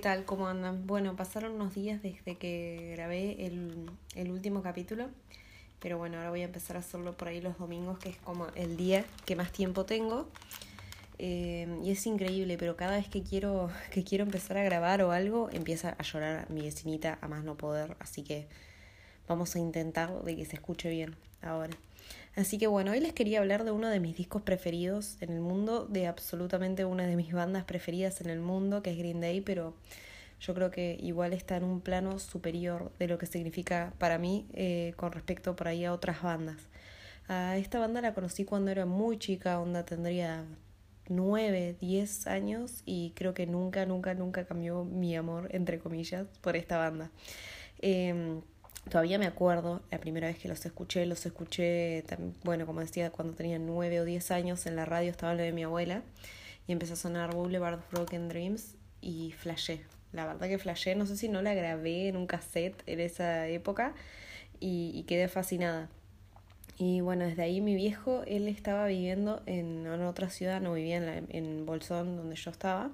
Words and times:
¿Qué 0.00 0.04
tal? 0.04 0.24
¿Cómo 0.24 0.48
andan? 0.48 0.86
Bueno, 0.86 1.14
pasaron 1.14 1.52
unos 1.56 1.74
días 1.74 2.00
desde 2.02 2.38
que 2.38 2.94
grabé 2.96 3.44
el, 3.44 3.90
el, 4.14 4.30
último 4.30 4.62
capítulo, 4.62 5.10
pero 5.78 5.98
bueno, 5.98 6.16
ahora 6.16 6.30
voy 6.30 6.40
a 6.40 6.46
empezar 6.46 6.76
a 6.76 6.80
hacerlo 6.80 7.18
por 7.18 7.28
ahí 7.28 7.42
los 7.42 7.58
domingos, 7.58 7.98
que 7.98 8.08
es 8.08 8.16
como 8.16 8.46
el 8.54 8.78
día 8.78 9.04
que 9.26 9.36
más 9.36 9.52
tiempo 9.52 9.84
tengo. 9.84 10.26
Eh, 11.18 11.68
y 11.84 11.90
es 11.90 12.06
increíble, 12.06 12.56
pero 12.56 12.76
cada 12.76 12.96
vez 12.96 13.10
que 13.10 13.22
quiero, 13.22 13.68
que 13.92 14.02
quiero 14.02 14.24
empezar 14.24 14.56
a 14.56 14.62
grabar 14.62 15.02
o 15.02 15.12
algo, 15.12 15.50
empieza 15.52 15.94
a 15.98 16.02
llorar 16.02 16.48
mi 16.48 16.62
vecinita 16.62 17.18
a 17.20 17.28
más 17.28 17.44
no 17.44 17.58
poder, 17.58 17.94
así 18.00 18.22
que 18.22 18.48
vamos 19.28 19.54
a 19.54 19.58
intentar 19.58 20.22
de 20.24 20.34
que 20.34 20.46
se 20.46 20.56
escuche 20.56 20.88
bien 20.88 21.14
ahora. 21.42 21.76
Así 22.40 22.56
que 22.56 22.66
bueno, 22.66 22.92
hoy 22.92 23.00
les 23.00 23.12
quería 23.12 23.40
hablar 23.40 23.64
de 23.64 23.70
uno 23.70 23.90
de 23.90 24.00
mis 24.00 24.16
discos 24.16 24.40
preferidos 24.40 25.18
en 25.20 25.28
el 25.30 25.42
mundo, 25.42 25.84
de 25.84 26.06
absolutamente 26.06 26.86
una 26.86 27.06
de 27.06 27.14
mis 27.14 27.34
bandas 27.34 27.64
preferidas 27.64 28.22
en 28.22 28.30
el 28.30 28.40
mundo, 28.40 28.82
que 28.82 28.92
es 28.92 28.96
Green 28.96 29.20
Day, 29.20 29.42
pero 29.42 29.74
yo 30.40 30.54
creo 30.54 30.70
que 30.70 30.96
igual 31.02 31.34
está 31.34 31.58
en 31.58 31.64
un 31.64 31.82
plano 31.82 32.18
superior 32.18 32.92
de 32.98 33.08
lo 33.08 33.18
que 33.18 33.26
significa 33.26 33.92
para 33.98 34.16
mí 34.16 34.46
eh, 34.54 34.94
con 34.96 35.12
respecto 35.12 35.54
por 35.54 35.68
ahí 35.68 35.84
a 35.84 35.92
otras 35.92 36.22
bandas. 36.22 36.56
A 37.28 37.58
esta 37.58 37.78
banda 37.78 38.00
la 38.00 38.14
conocí 38.14 38.46
cuando 38.46 38.70
era 38.70 38.86
muy 38.86 39.18
chica, 39.18 39.60
onda 39.60 39.84
tendría 39.84 40.46
nueve, 41.10 41.76
diez 41.78 42.26
años 42.26 42.80
y 42.86 43.12
creo 43.16 43.34
que 43.34 43.46
nunca, 43.46 43.84
nunca, 43.84 44.14
nunca 44.14 44.46
cambió 44.46 44.86
mi 44.86 45.14
amor, 45.14 45.50
entre 45.52 45.78
comillas, 45.78 46.26
por 46.40 46.56
esta 46.56 46.78
banda. 46.78 47.10
Eh, 47.82 48.40
Todavía 48.90 49.18
me 49.18 49.26
acuerdo, 49.26 49.82
la 49.90 49.98
primera 49.98 50.26
vez 50.26 50.36
que 50.36 50.48
los 50.48 50.66
escuché, 50.66 51.06
los 51.06 51.24
escuché, 51.24 52.04
bueno, 52.42 52.66
como 52.66 52.80
decía, 52.80 53.10
cuando 53.10 53.34
tenía 53.34 53.58
nueve 53.60 54.00
o 54.00 54.04
diez 54.04 54.32
años, 54.32 54.66
en 54.66 54.74
la 54.74 54.84
radio 54.84 55.12
estaba 55.12 55.32
lo 55.32 55.42
de 55.42 55.52
mi 55.52 55.62
abuela, 55.62 56.02
y 56.66 56.72
empezó 56.72 56.94
a 56.94 56.96
sonar 56.96 57.32
Boulevard 57.32 57.78
Broken 57.92 58.28
Dreams, 58.28 58.74
y 59.00 59.32
flashé. 59.38 59.82
La 60.12 60.26
verdad 60.26 60.48
que 60.48 60.58
flashé, 60.58 60.96
no 60.96 61.06
sé 61.06 61.16
si 61.16 61.28
no 61.28 61.40
la 61.40 61.54
grabé 61.54 62.08
en 62.08 62.16
un 62.16 62.26
cassette 62.26 62.82
en 62.86 62.98
esa 62.98 63.46
época, 63.46 63.94
y 64.58 65.04
quedé 65.04 65.28
fascinada. 65.28 65.88
Y 66.82 67.02
bueno, 67.02 67.26
desde 67.26 67.42
ahí 67.42 67.60
mi 67.60 67.74
viejo, 67.74 68.22
él 68.26 68.48
estaba 68.48 68.86
viviendo 68.86 69.42
en, 69.44 69.86
otra 69.86 70.30
ciudad, 70.30 70.62
no 70.62 70.72
vivía 70.72 70.96
en, 70.96 71.26
en 71.28 71.66
Bolsón, 71.66 72.16
donde 72.16 72.36
yo 72.36 72.50
estaba, 72.50 72.90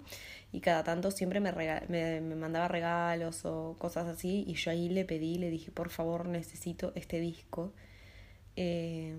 y 0.50 0.58
cada 0.58 0.82
tanto 0.82 1.12
siempre 1.12 1.38
me, 1.38 1.52
me, 1.52 2.20
me, 2.20 2.34
mandaba 2.34 2.66
regalos 2.66 3.44
o 3.44 3.76
cosas 3.78 4.08
así, 4.08 4.44
y 4.48 4.54
yo 4.54 4.72
ahí 4.72 4.88
le 4.88 5.04
pedí, 5.04 5.38
le 5.38 5.50
dije, 5.50 5.70
por 5.70 5.90
favor, 5.90 6.26
necesito 6.26 6.90
este 6.96 7.20
disco. 7.20 7.72
Eh, 8.56 9.14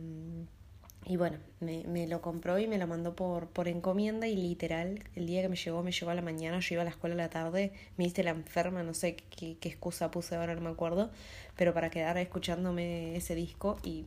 y 1.06 1.16
bueno, 1.16 1.38
me, 1.62 1.86
me, 1.88 2.06
lo 2.06 2.20
compró 2.22 2.60
y 2.60 2.68
me 2.68 2.78
lo 2.78 2.88
mandó 2.88 3.16
por, 3.16 3.48
por 3.48 3.70
encomienda 3.70 4.28
y 4.28 4.36
literal, 4.36 5.02
el 5.16 5.28
día 5.28 5.42
que 5.44 5.48
me 5.48 5.56
llegó, 5.56 5.82
me 5.82 5.94
llegó 5.94 6.12
a 6.12 6.16
la 6.16 6.22
mañana, 6.22 6.60
yo 6.60 6.76
iba 6.76 6.82
a 6.82 6.86
la 6.86 6.92
escuela 6.92 7.16
a 7.16 7.18
la 7.18 7.30
tarde, 7.30 7.72
me 7.96 8.04
hice 8.04 8.22
la 8.22 8.32
enferma, 8.32 8.84
no 8.84 8.94
sé 8.94 9.16
qué, 9.16 9.56
qué 9.62 9.70
excusa 9.70 10.12
puse 10.12 10.36
ahora, 10.36 10.56
no 10.56 10.62
me 10.62 10.72
acuerdo, 10.72 11.10
pero 11.56 11.74
para 11.74 11.90
quedar 11.90 12.18
escuchándome 12.18 13.16
ese 13.16 13.34
disco 13.34 13.78
y 13.82 14.04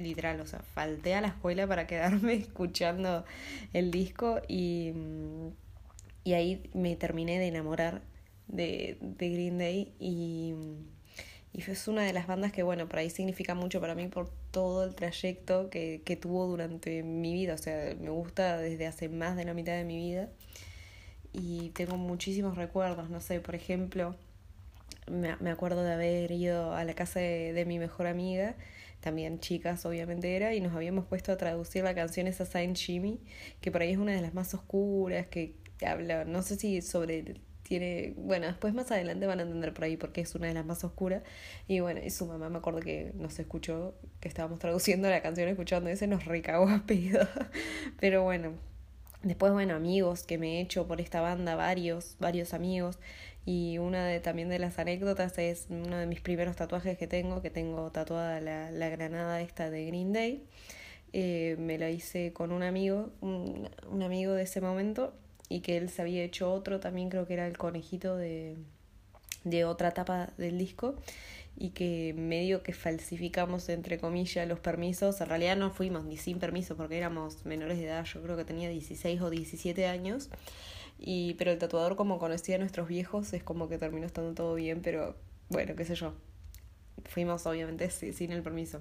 literal, 0.00 0.40
o 0.40 0.46
sea, 0.46 0.60
falté 0.60 1.14
a 1.14 1.20
la 1.20 1.28
escuela 1.28 1.66
para 1.66 1.86
quedarme 1.86 2.34
escuchando 2.34 3.24
el 3.72 3.90
disco 3.90 4.40
y, 4.48 4.92
mm, 4.94 5.48
y 6.24 6.32
ahí 6.34 6.70
me 6.74 6.96
terminé 6.96 7.38
de 7.38 7.48
enamorar 7.48 8.02
de, 8.48 8.98
de 9.00 9.30
Green 9.30 9.58
Day 9.58 9.92
y, 9.98 10.54
y 11.52 11.70
es 11.70 11.88
una 11.88 12.02
de 12.02 12.12
las 12.12 12.26
bandas 12.26 12.52
que, 12.52 12.62
bueno, 12.62 12.88
por 12.88 12.98
ahí 12.98 13.10
significa 13.10 13.54
mucho 13.54 13.80
para 13.80 13.94
mí 13.94 14.06
por 14.08 14.30
todo 14.50 14.84
el 14.84 14.94
trayecto 14.94 15.70
que, 15.70 16.02
que 16.04 16.16
tuvo 16.16 16.46
durante 16.46 17.02
mi 17.02 17.32
vida, 17.32 17.54
o 17.54 17.58
sea, 17.58 17.94
me 18.00 18.10
gusta 18.10 18.58
desde 18.58 18.86
hace 18.86 19.08
más 19.08 19.36
de 19.36 19.44
la 19.44 19.54
mitad 19.54 19.72
de 19.72 19.84
mi 19.84 19.96
vida 19.96 20.28
y 21.32 21.70
tengo 21.70 21.96
muchísimos 21.96 22.56
recuerdos, 22.56 23.08
no 23.10 23.20
sé, 23.20 23.40
por 23.40 23.54
ejemplo, 23.54 24.16
me, 25.08 25.50
acuerdo 25.50 25.82
de 25.82 25.92
haber 25.92 26.30
ido 26.30 26.74
a 26.74 26.84
la 26.84 26.94
casa 26.94 27.20
de 27.20 27.64
mi 27.66 27.78
mejor 27.78 28.06
amiga 28.06 28.54
también 29.00 29.40
chicas 29.40 29.84
obviamente 29.86 30.36
era, 30.36 30.54
y 30.54 30.60
nos 30.60 30.74
habíamos 30.74 31.06
puesto 31.06 31.32
a 31.32 31.36
traducir 31.36 31.84
la 31.84 31.94
canción 31.94 32.26
esa 32.26 32.46
Saint 32.46 32.76
Jimmy, 32.76 33.20
que 33.60 33.70
por 33.70 33.82
ahí 33.82 33.92
es 33.92 33.98
una 33.98 34.12
de 34.12 34.20
las 34.20 34.34
más 34.34 34.54
oscuras, 34.54 35.26
que 35.26 35.54
habla, 35.84 36.24
no 36.24 36.42
sé 36.42 36.56
si 36.56 36.82
sobre 36.82 37.40
tiene, 37.70 38.14
bueno, 38.16 38.48
después 38.48 38.74
más 38.74 38.90
adelante 38.90 39.28
van 39.28 39.38
a 39.38 39.42
entender 39.42 39.72
por 39.72 39.84
ahí 39.84 39.96
porque 39.96 40.22
es 40.22 40.34
una 40.34 40.48
de 40.48 40.54
las 40.54 40.66
más 40.66 40.82
oscuras. 40.82 41.22
Y 41.68 41.78
bueno, 41.78 42.00
y 42.04 42.10
su 42.10 42.26
mamá 42.26 42.48
me 42.48 42.58
acuerdo 42.58 42.80
que 42.80 43.12
nos 43.14 43.38
escuchó, 43.38 43.94
que 44.18 44.26
estábamos 44.26 44.58
traduciendo 44.58 45.08
la 45.08 45.22
canción, 45.22 45.48
escuchando 45.48 45.88
ese, 45.88 46.08
nos 46.08 46.24
recagó 46.24 46.68
a 46.68 46.82
pedo. 46.84 47.28
Pero 48.00 48.24
bueno, 48.24 48.54
después, 49.22 49.52
bueno, 49.52 49.76
amigos 49.76 50.24
que 50.24 50.36
me 50.36 50.58
he 50.58 50.62
hecho 50.62 50.88
por 50.88 51.00
esta 51.00 51.20
banda, 51.20 51.54
varios, 51.54 52.16
varios 52.18 52.54
amigos. 52.54 52.98
Y 53.46 53.78
una 53.78 54.06
de, 54.06 54.20
también 54.20 54.48
de 54.48 54.58
las 54.58 54.78
anécdotas 54.78 55.36
es 55.38 55.66
uno 55.70 55.96
de 55.96 56.06
mis 56.06 56.20
primeros 56.20 56.56
tatuajes 56.56 56.98
que 56.98 57.06
tengo, 57.06 57.40
que 57.42 57.50
tengo 57.50 57.90
tatuada 57.90 58.40
la, 58.40 58.70
la 58.70 58.88
granada 58.90 59.40
esta 59.40 59.70
de 59.70 59.86
Green 59.86 60.12
Day. 60.12 60.44
Eh, 61.12 61.56
me 61.58 61.78
la 61.78 61.90
hice 61.90 62.32
con 62.32 62.52
un 62.52 62.62
amigo, 62.62 63.10
un, 63.20 63.68
un, 63.90 64.02
amigo 64.02 64.32
de 64.34 64.44
ese 64.44 64.60
momento, 64.60 65.12
y 65.48 65.60
que 65.60 65.76
él 65.76 65.88
se 65.88 66.02
había 66.02 66.22
hecho 66.22 66.52
otro, 66.52 66.78
también 66.78 67.08
creo 67.08 67.26
que 67.26 67.34
era 67.34 67.48
el 67.48 67.58
conejito 67.58 68.16
de, 68.16 68.56
de 69.42 69.64
otra 69.64 69.90
tapa 69.90 70.30
del 70.38 70.56
disco, 70.56 70.94
y 71.56 71.70
que 71.70 72.14
medio 72.16 72.62
que 72.62 72.72
falsificamos, 72.72 73.68
entre 73.68 73.98
comillas, 73.98 74.46
los 74.46 74.60
permisos. 74.60 75.20
En 75.20 75.28
realidad 75.28 75.56
no 75.56 75.70
fuimos 75.70 76.04
ni 76.04 76.16
sin 76.16 76.38
permiso 76.38 76.76
porque 76.76 76.96
éramos 76.96 77.44
menores 77.44 77.78
de 77.78 77.86
edad, 77.86 78.04
yo 78.04 78.22
creo 78.22 78.36
que 78.36 78.44
tenía 78.44 78.68
16 78.68 79.20
o 79.20 79.30
17 79.30 79.86
años. 79.86 80.30
Y, 81.02 81.34
pero 81.34 81.50
el 81.50 81.58
tatuador, 81.58 81.96
como 81.96 82.18
conocía 82.18 82.56
a 82.56 82.58
nuestros 82.58 82.86
viejos, 82.86 83.32
es 83.32 83.42
como 83.42 83.70
que 83.70 83.78
terminó 83.78 84.04
estando 84.06 84.34
todo 84.34 84.54
bien, 84.54 84.82
pero 84.82 85.16
bueno, 85.48 85.74
qué 85.74 85.86
sé 85.86 85.94
yo. 85.94 86.12
Fuimos 87.06 87.46
obviamente 87.46 87.88
sin 87.90 88.32
el 88.32 88.42
permiso. 88.42 88.80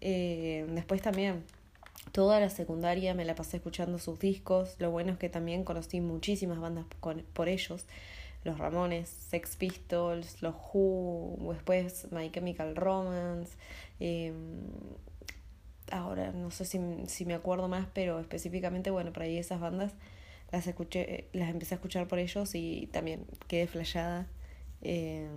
Eh, 0.00 0.64
después 0.70 1.02
también, 1.02 1.42
toda 2.12 2.38
la 2.38 2.48
secundaria 2.48 3.12
me 3.14 3.24
la 3.24 3.34
pasé 3.34 3.56
escuchando 3.56 3.98
sus 3.98 4.20
discos. 4.20 4.76
Lo 4.78 4.92
bueno 4.92 5.12
es 5.12 5.18
que 5.18 5.28
también 5.28 5.64
conocí 5.64 6.00
muchísimas 6.00 6.60
bandas 6.60 6.86
con, 7.00 7.24
por 7.32 7.48
ellos. 7.48 7.86
Los 8.44 8.58
Ramones, 8.58 9.08
Sex 9.08 9.56
Pistols, 9.56 10.42
los 10.42 10.54
Who, 10.72 11.52
después 11.52 12.06
My 12.12 12.30
Chemical 12.30 12.76
Romance. 12.76 13.56
Eh, 13.98 14.32
ahora 15.90 16.30
no 16.30 16.52
sé 16.52 16.64
si, 16.64 16.78
si 17.08 17.24
me 17.24 17.34
acuerdo 17.34 17.66
más, 17.66 17.88
pero 17.92 18.20
específicamente, 18.20 18.90
bueno, 18.90 19.12
por 19.12 19.24
ahí 19.24 19.38
esas 19.38 19.58
bandas 19.58 19.92
las 20.52 20.66
escuché, 20.66 21.28
las 21.32 21.48
empecé 21.48 21.74
a 21.74 21.76
escuchar 21.76 22.06
por 22.06 22.18
ellos 22.18 22.54
y 22.54 22.88
también 22.92 23.24
quedé 23.48 23.66
flayada. 23.66 24.28
Eh, 24.82 25.28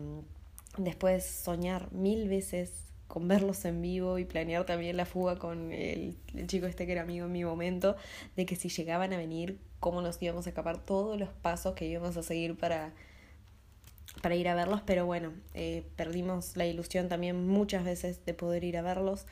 después 0.78 1.26
soñar 1.26 1.92
mil 1.94 2.28
veces 2.28 2.86
con 3.08 3.28
verlos 3.28 3.64
en 3.66 3.82
vivo 3.82 4.18
y 4.18 4.26
planear 4.26 4.66
también 4.66 4.98
la 4.98 5.06
fuga 5.06 5.38
con 5.38 5.72
el, 5.72 6.18
el, 6.34 6.48
chico 6.48 6.66
este 6.66 6.86
que 6.86 6.92
era 6.92 7.04
amigo 7.04 7.28
en 7.28 7.32
mi 7.32 7.46
momento, 7.46 7.96
de 8.36 8.46
que 8.46 8.56
si 8.56 8.70
llegaban 8.70 9.14
a 9.14 9.18
venir, 9.18 9.58
cómo 9.80 10.02
nos 10.02 10.22
íbamos 10.22 10.48
a 10.48 10.50
escapar, 10.50 10.84
todos 10.84 11.18
los 11.18 11.30
pasos 11.30 11.76
que 11.76 11.86
íbamos 11.86 12.18
a 12.18 12.24
seguir 12.24 12.58
para, 12.58 12.92
para 14.22 14.36
ir 14.36 14.50
a 14.50 14.56
verlos, 14.56 14.82
pero 14.86 15.06
bueno, 15.06 15.34
eh, 15.54 15.86
perdimos 15.96 16.58
la 16.58 16.66
ilusión 16.66 17.08
también 17.08 17.48
muchas 17.48 17.84
veces 17.84 18.26
de 18.26 18.34
poder 18.34 18.64
ir 18.64 18.78
a 18.78 18.82
verlos 18.82 19.26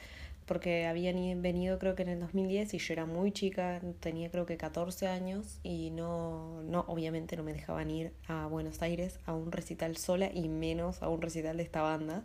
porque 0.45 0.85
habían 0.85 1.41
venido 1.41 1.79
creo 1.79 1.95
que 1.95 2.03
en 2.03 2.09
el 2.09 2.19
2010 2.19 2.73
y 2.73 2.77
yo 2.77 2.93
era 2.93 3.05
muy 3.05 3.31
chica, 3.31 3.81
tenía 3.99 4.29
creo 4.29 4.45
que 4.45 4.57
14 4.57 5.07
años 5.07 5.59
y 5.63 5.91
no, 5.91 6.61
no, 6.63 6.85
obviamente 6.87 7.35
no 7.35 7.43
me 7.43 7.53
dejaban 7.53 7.89
ir 7.91 8.13
a 8.27 8.47
Buenos 8.47 8.81
Aires 8.81 9.19
a 9.25 9.33
un 9.33 9.51
recital 9.51 9.97
sola 9.97 10.29
y 10.33 10.49
menos 10.49 11.01
a 11.01 11.09
un 11.09 11.21
recital 11.21 11.57
de 11.57 11.63
esta 11.63 11.81
banda. 11.81 12.23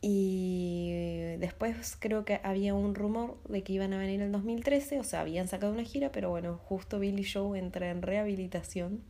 Y 0.00 1.36
después 1.38 1.96
creo 1.98 2.24
que 2.24 2.40
había 2.42 2.74
un 2.74 2.94
rumor 2.94 3.38
de 3.48 3.62
que 3.62 3.72
iban 3.72 3.92
a 3.92 3.98
venir 3.98 4.16
en 4.16 4.26
el 4.26 4.32
2013, 4.32 4.98
o 4.98 5.04
sea, 5.04 5.20
habían 5.20 5.46
sacado 5.46 5.72
una 5.72 5.84
gira, 5.84 6.10
pero 6.10 6.28
bueno, 6.30 6.58
justo 6.64 6.98
Billy 6.98 7.24
Joe 7.24 7.58
entra 7.58 7.88
en 7.90 8.02
rehabilitación 8.02 9.04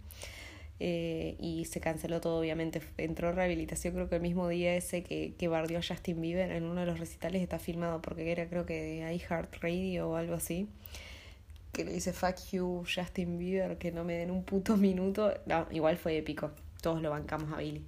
eh, 0.84 1.36
y 1.38 1.64
se 1.66 1.78
canceló 1.78 2.20
todo, 2.20 2.40
obviamente. 2.40 2.82
Entró 2.98 3.30
en 3.30 3.36
rehabilitación, 3.36 3.94
creo 3.94 4.08
que 4.08 4.16
el 4.16 4.20
mismo 4.20 4.48
día 4.48 4.74
ese 4.74 5.04
que, 5.04 5.32
que 5.38 5.46
bardió 5.46 5.78
a 5.78 5.80
Justin 5.80 6.20
Bieber 6.20 6.50
en 6.50 6.64
uno 6.64 6.80
de 6.80 6.86
los 6.86 6.98
recitales 6.98 7.40
está 7.40 7.60
filmado 7.60 8.02
porque 8.02 8.32
era, 8.32 8.48
creo 8.48 8.66
que 8.66 8.82
de 8.82 9.14
iHeartRadio 9.14 10.10
o 10.10 10.16
algo 10.16 10.34
así. 10.34 10.68
Que 11.72 11.84
le 11.84 11.92
dice 11.92 12.12
fuck 12.12 12.34
you, 12.50 12.82
Justin 12.92 13.38
Bieber, 13.38 13.78
que 13.78 13.92
no 13.92 14.02
me 14.02 14.14
den 14.14 14.32
un 14.32 14.42
puto 14.42 14.76
minuto. 14.76 15.32
No, 15.46 15.68
igual 15.70 15.98
fue 15.98 16.16
épico. 16.16 16.50
Todos 16.82 17.00
lo 17.00 17.10
bancamos 17.10 17.52
a 17.52 17.58
Billy. 17.58 17.84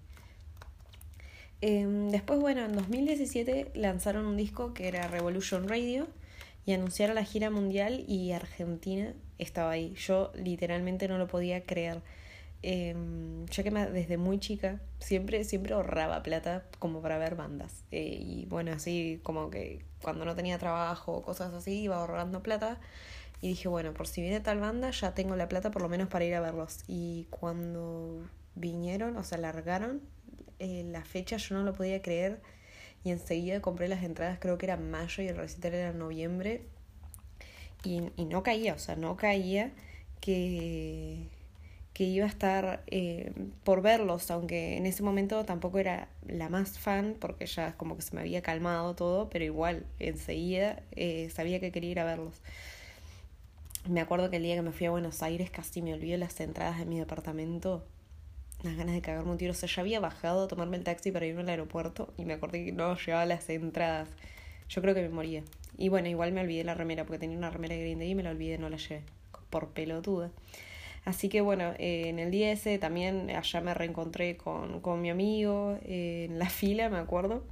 Eh, 1.62 1.84
después, 2.12 2.38
bueno, 2.38 2.64
en 2.64 2.74
2017 2.74 3.72
lanzaron 3.74 4.24
un 4.24 4.36
disco 4.36 4.72
que 4.72 4.86
era 4.86 5.08
Revolution 5.08 5.68
Radio 5.68 6.06
y 6.64 6.74
anunciaron 6.74 7.16
la 7.16 7.24
gira 7.24 7.50
mundial 7.50 8.04
y 8.06 8.30
Argentina 8.30 9.14
estaba 9.38 9.72
ahí. 9.72 9.94
Yo 9.94 10.30
literalmente 10.36 11.08
no 11.08 11.18
lo 11.18 11.26
podía 11.26 11.64
creer 11.64 12.02
eh, 12.66 12.96
que 13.50 13.70
desde 13.70 14.16
muy 14.16 14.38
chica 14.40 14.80
siempre, 14.98 15.44
siempre 15.44 15.74
ahorraba 15.74 16.22
plata 16.22 16.64
como 16.78 17.02
para 17.02 17.18
ver 17.18 17.34
bandas. 17.36 17.84
Eh, 17.90 18.18
y 18.20 18.46
bueno, 18.46 18.72
así 18.72 19.20
como 19.22 19.50
que 19.50 19.84
cuando 20.02 20.24
no 20.24 20.34
tenía 20.34 20.58
trabajo 20.58 21.12
o 21.12 21.22
cosas 21.22 21.52
así, 21.52 21.82
iba 21.82 21.96
ahorrando 21.96 22.42
plata. 22.42 22.80
Y 23.42 23.48
dije, 23.48 23.68
bueno, 23.68 23.92
por 23.92 24.06
si 24.06 24.22
viene 24.22 24.40
tal 24.40 24.60
banda, 24.60 24.90
ya 24.90 25.14
tengo 25.14 25.36
la 25.36 25.48
plata 25.48 25.70
por 25.70 25.82
lo 25.82 25.90
menos 25.90 26.08
para 26.08 26.24
ir 26.24 26.34
a 26.34 26.40
verlos. 26.40 26.84
Y 26.88 27.26
cuando 27.28 28.26
vinieron, 28.54 29.18
o 29.18 29.24
sea, 29.24 29.36
largaron 29.36 30.00
eh, 30.58 30.84
la 30.86 31.04
fecha, 31.04 31.36
yo 31.36 31.56
no 31.56 31.64
lo 31.64 31.74
podía 31.74 32.00
creer. 32.00 32.40
Y 33.04 33.10
enseguida 33.10 33.60
compré 33.60 33.88
las 33.88 34.02
entradas, 34.02 34.38
creo 34.40 34.56
que 34.56 34.64
era 34.66 34.78
mayo 34.78 35.22
y 35.22 35.28
el 35.28 35.36
recital 35.36 35.74
era 35.74 35.92
noviembre. 35.92 36.62
Y, 37.84 38.10
y 38.16 38.24
no 38.24 38.42
caía, 38.42 38.72
o 38.72 38.78
sea, 38.78 38.96
no 38.96 39.16
caía 39.16 39.72
que, 40.20 41.28
que 41.94 42.04
iba 42.04 42.26
a 42.26 42.28
estar 42.28 42.82
eh, 42.88 43.32
por 43.62 43.80
verlos, 43.80 44.30
aunque 44.32 44.76
en 44.76 44.84
ese 44.84 45.04
momento 45.04 45.44
tampoco 45.44 45.78
era 45.78 46.08
la 46.26 46.48
más 46.48 46.76
fan, 46.78 47.16
porque 47.20 47.46
ya 47.46 47.76
como 47.76 47.96
que 47.96 48.02
se 48.02 48.14
me 48.16 48.20
había 48.20 48.42
calmado 48.42 48.94
todo, 48.96 49.30
pero 49.30 49.44
igual, 49.44 49.86
enseguida 50.00 50.82
eh, 50.92 51.30
sabía 51.32 51.60
que 51.60 51.70
quería 51.70 51.92
ir 51.92 52.00
a 52.00 52.04
verlos. 52.04 52.42
Me 53.88 54.00
acuerdo 54.00 54.28
que 54.28 54.38
el 54.38 54.42
día 54.42 54.56
que 54.56 54.62
me 54.62 54.72
fui 54.72 54.86
a 54.86 54.90
Buenos 54.90 55.22
Aires 55.22 55.50
casi 55.50 55.82
me 55.82 55.94
olvidé 55.94 56.18
las 56.18 56.40
entradas 56.40 56.78
de 56.78 56.86
mi 56.86 56.98
departamento. 56.98 57.84
Las 58.62 58.76
ganas 58.76 58.94
de 58.94 59.02
cagarme 59.02 59.30
un 59.30 59.36
tiro. 59.36 59.52
O 59.52 59.54
sea, 59.54 59.68
ya 59.68 59.82
había 59.82 60.00
bajado 60.00 60.44
a 60.44 60.48
tomarme 60.48 60.78
el 60.78 60.84
taxi 60.84 61.12
para 61.12 61.26
irme 61.26 61.42
al 61.42 61.50
aeropuerto 61.50 62.12
y 62.16 62.24
me 62.24 62.32
acordé 62.32 62.64
que 62.64 62.72
no 62.72 62.96
llevaba 62.96 63.26
las 63.26 63.48
entradas. 63.50 64.08
Yo 64.70 64.80
creo 64.80 64.94
que 64.94 65.02
me 65.02 65.10
moría. 65.10 65.42
Y 65.76 65.90
bueno, 65.90 66.08
igual 66.08 66.32
me 66.32 66.40
olvidé 66.40 66.64
la 66.64 66.72
remera 66.72 67.04
porque 67.04 67.18
tenía 67.18 67.36
una 67.36 67.50
remera 67.50 67.74
de 67.74 67.82
Green 67.82 68.02
y 68.02 68.14
me 68.14 68.22
la 68.22 68.30
olvidé, 68.30 68.56
no 68.56 68.70
la 68.70 68.78
llevé. 68.78 69.02
Por 69.50 69.68
pelotuda. 69.68 70.30
Así 71.04 71.28
que 71.28 71.40
bueno, 71.42 71.74
eh, 71.78 72.08
en 72.08 72.18
el 72.18 72.30
día 72.30 72.50
ese 72.50 72.78
también 72.78 73.30
allá 73.30 73.60
me 73.60 73.74
reencontré 73.74 74.36
con, 74.36 74.80
con 74.80 75.02
mi 75.02 75.10
amigo 75.10 75.78
eh, 75.82 76.26
en 76.30 76.38
la 76.38 76.48
fila, 76.50 76.88
me 76.88 76.98
acuerdo, 76.98 77.44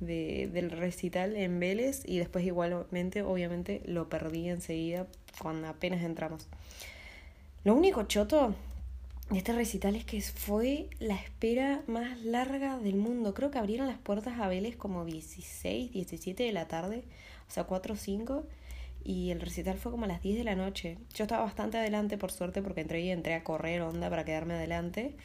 de, 0.00 0.48
del 0.52 0.70
recital 0.70 1.36
en 1.36 1.60
Vélez 1.60 2.02
y 2.06 2.18
después 2.18 2.44
igualmente, 2.44 3.22
obviamente, 3.22 3.82
lo 3.84 4.08
perdí 4.08 4.48
enseguida 4.48 5.06
cuando 5.38 5.68
apenas 5.68 6.02
entramos. 6.02 6.48
Lo 7.64 7.74
único 7.74 8.04
choto 8.04 8.54
de 9.30 9.38
este 9.38 9.52
recital 9.52 9.96
es 9.96 10.04
que 10.04 10.20
fue 10.20 10.88
la 10.98 11.14
espera 11.14 11.82
más 11.86 12.22
larga 12.22 12.78
del 12.78 12.96
mundo. 12.96 13.34
Creo 13.34 13.50
que 13.50 13.58
abrieron 13.58 13.86
las 13.86 13.98
puertas 13.98 14.38
a 14.38 14.48
Vélez 14.48 14.76
como 14.76 15.04
16, 15.04 15.92
17 15.92 16.42
de 16.42 16.52
la 16.52 16.68
tarde, 16.68 17.04
o 17.48 17.50
sea, 17.50 17.64
4 17.64 17.94
o 17.94 17.96
5 17.96 18.46
y 19.04 19.30
el 19.30 19.40
recital 19.40 19.76
fue 19.78 19.92
como 19.92 20.06
a 20.06 20.08
las 20.08 20.22
10 20.22 20.38
de 20.38 20.44
la 20.44 20.56
noche. 20.56 20.98
Yo 21.14 21.24
estaba 21.24 21.44
bastante 21.44 21.78
adelante, 21.78 22.18
por 22.18 22.32
suerte, 22.32 22.62
porque 22.62 22.80
entré 22.80 23.02
y 23.02 23.10
entré 23.10 23.34
a 23.34 23.44
correr 23.44 23.82
onda 23.82 24.08
para 24.10 24.24
quedarme 24.24 24.54
adelante. 24.54 25.16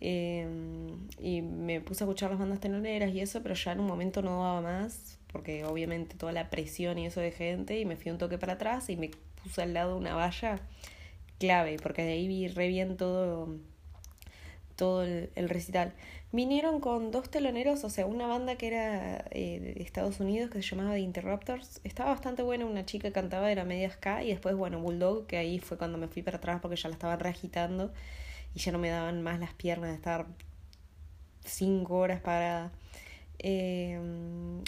Em, 0.00 1.08
y 1.20 1.42
me 1.42 1.80
puse 1.80 2.04
a 2.04 2.06
escuchar 2.06 2.30
las 2.30 2.38
bandas 2.40 2.60
teloneras 2.60 3.12
y 3.12 3.20
eso, 3.20 3.42
pero 3.42 3.54
ya 3.54 3.72
en 3.72 3.80
un 3.80 3.86
momento 3.86 4.22
no 4.22 4.42
daba 4.42 4.60
más, 4.62 5.18
porque 5.32 5.64
obviamente 5.64 6.16
toda 6.16 6.32
la 6.32 6.50
presión 6.50 6.98
y 6.98 7.06
eso 7.06 7.20
de 7.20 7.32
gente, 7.32 7.78
y 7.78 7.84
me 7.84 7.96
fui 7.96 8.10
un 8.10 8.18
toque 8.18 8.38
para 8.38 8.54
atrás 8.54 8.88
y 8.90 8.96
me 8.96 9.10
puse 9.42 9.62
al 9.62 9.74
lado 9.74 9.96
una 9.96 10.14
valla 10.14 10.60
clave, 11.38 11.76
porque 11.82 12.02
de 12.02 12.12
ahí 12.12 12.28
vi 12.28 12.48
re 12.48 12.68
bien 12.68 12.96
todo, 12.96 13.56
todo 14.80 15.04
el 15.04 15.48
recital. 15.48 15.92
Vinieron 16.32 16.78
con 16.78 17.10
dos 17.10 17.28
teloneros, 17.28 17.82
o 17.82 17.90
sea, 17.90 18.06
una 18.06 18.28
banda 18.28 18.54
que 18.54 18.68
era 18.68 19.24
eh, 19.32 19.74
de 19.76 19.82
Estados 19.82 20.20
Unidos 20.20 20.48
que 20.48 20.62
se 20.62 20.68
llamaba 20.70 20.94
The 20.94 21.00
Interrupters. 21.00 21.80
Estaba 21.82 22.10
bastante 22.10 22.42
buena, 22.42 22.66
una 22.66 22.86
chica 22.86 23.08
que 23.08 23.12
cantaba, 23.12 23.50
era 23.50 23.64
media 23.64 23.90
ska, 23.90 24.22
y 24.22 24.28
después, 24.28 24.54
bueno, 24.54 24.80
Bulldog, 24.80 25.26
que 25.26 25.38
ahí 25.38 25.58
fue 25.58 25.76
cuando 25.76 25.98
me 25.98 26.06
fui 26.06 26.22
para 26.22 26.36
atrás 26.38 26.60
porque 26.62 26.76
ya 26.76 26.88
la 26.88 26.94
estaban 26.94 27.18
reagitando 27.18 27.92
y 28.54 28.60
ya 28.60 28.70
no 28.70 28.78
me 28.78 28.90
daban 28.90 29.22
más 29.22 29.40
las 29.40 29.54
piernas 29.54 29.90
de 29.90 29.96
estar 29.96 30.26
cinco 31.44 31.96
horas 31.98 32.20
parada. 32.20 32.70
Eh, 33.40 33.98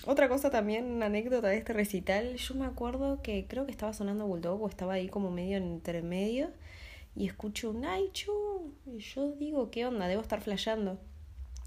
otra 0.07 0.29
cosa 0.29 0.51
también, 0.51 0.87
una 0.87 1.07
anécdota 1.07 1.49
de 1.49 1.59
este 1.59 1.73
recital, 1.75 2.37
yo 2.37 2.55
me 2.57 2.67
acuerdo 2.67 3.23
que 3.23 3.47
creo 3.47 3.67
que 3.67 3.73
estaba 3.73 3.93
sonando 3.93 4.27
Bulldog 4.27 4.63
o 4.63 4.69
estaba 4.69 4.95
ahí 4.95 5.09
como 5.09 5.31
medio 5.31 5.59
en 5.59 5.67
intermedio 5.67 6.51
y 7.15 7.27
escucho 7.27 7.71
un 7.71 7.85
Aichu 7.85 8.73
y 8.87 8.99
yo 8.99 9.33
digo, 9.33 9.71
¿qué 9.71 9.87
onda? 9.87 10.09
Debo 10.09 10.23
estar 10.23 10.41
flasheando 10.41 10.99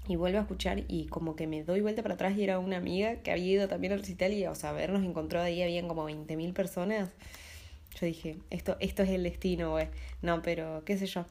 y 0.08 0.16
vuelvo 0.16 0.38
a 0.38 0.42
escuchar 0.42 0.84
y 0.88 1.06
como 1.06 1.36
que 1.36 1.46
me 1.46 1.64
doy 1.64 1.80
vuelta 1.80 2.02
para 2.02 2.14
atrás 2.14 2.36
y 2.36 2.44
era 2.44 2.58
una 2.58 2.76
amiga 2.76 3.16
que 3.22 3.32
había 3.32 3.46
ido 3.46 3.68
también 3.68 3.92
al 3.92 4.00
recital 4.00 4.32
y, 4.32 4.46
o 4.46 4.54
sea, 4.54 4.72
vernos 4.72 5.04
encontró 5.04 5.40
ahí, 5.40 5.62
habían 5.62 5.88
como 5.88 6.08
20.000 6.08 6.52
personas. 6.52 7.10
Yo 7.98 8.06
dije, 8.06 8.36
esto, 8.50 8.76
esto 8.80 9.02
es 9.02 9.10
el 9.10 9.22
destino, 9.22 9.72
güey. 9.72 9.88
No, 10.22 10.42
pero 10.42 10.84
qué 10.84 10.98
sé 10.98 11.06
yo. 11.06 11.24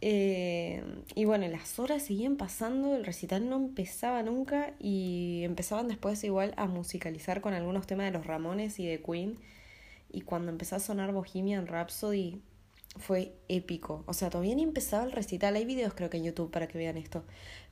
Eh, 0.00 0.82
y 1.14 1.24
bueno, 1.24 1.48
las 1.48 1.78
horas 1.78 2.02
seguían 2.02 2.36
pasando, 2.36 2.94
el 2.94 3.04
recital 3.04 3.48
no 3.48 3.56
empezaba 3.56 4.22
nunca 4.22 4.74
y 4.78 5.42
empezaban 5.44 5.88
después 5.88 6.22
igual 6.24 6.54
a 6.56 6.66
musicalizar 6.66 7.40
con 7.40 7.54
algunos 7.54 7.86
temas 7.86 8.06
de 8.06 8.12
los 8.12 8.26
Ramones 8.26 8.78
y 8.78 8.86
de 8.86 9.02
Queen. 9.02 9.38
Y 10.12 10.20
cuando 10.20 10.52
empezó 10.52 10.76
a 10.76 10.80
sonar 10.80 11.12
Bohemian 11.12 11.66
Rhapsody, 11.66 12.40
fue 12.96 13.34
épico. 13.48 14.04
O 14.06 14.12
sea, 14.14 14.30
todavía 14.30 14.54
ni 14.54 14.62
empezaba 14.62 15.04
el 15.04 15.12
recital. 15.12 15.56
Hay 15.56 15.64
videos 15.64 15.94
creo 15.94 16.10
que 16.10 16.16
en 16.16 16.24
YouTube 16.24 16.50
para 16.50 16.68
que 16.68 16.78
vean 16.78 16.96
esto. 16.96 17.24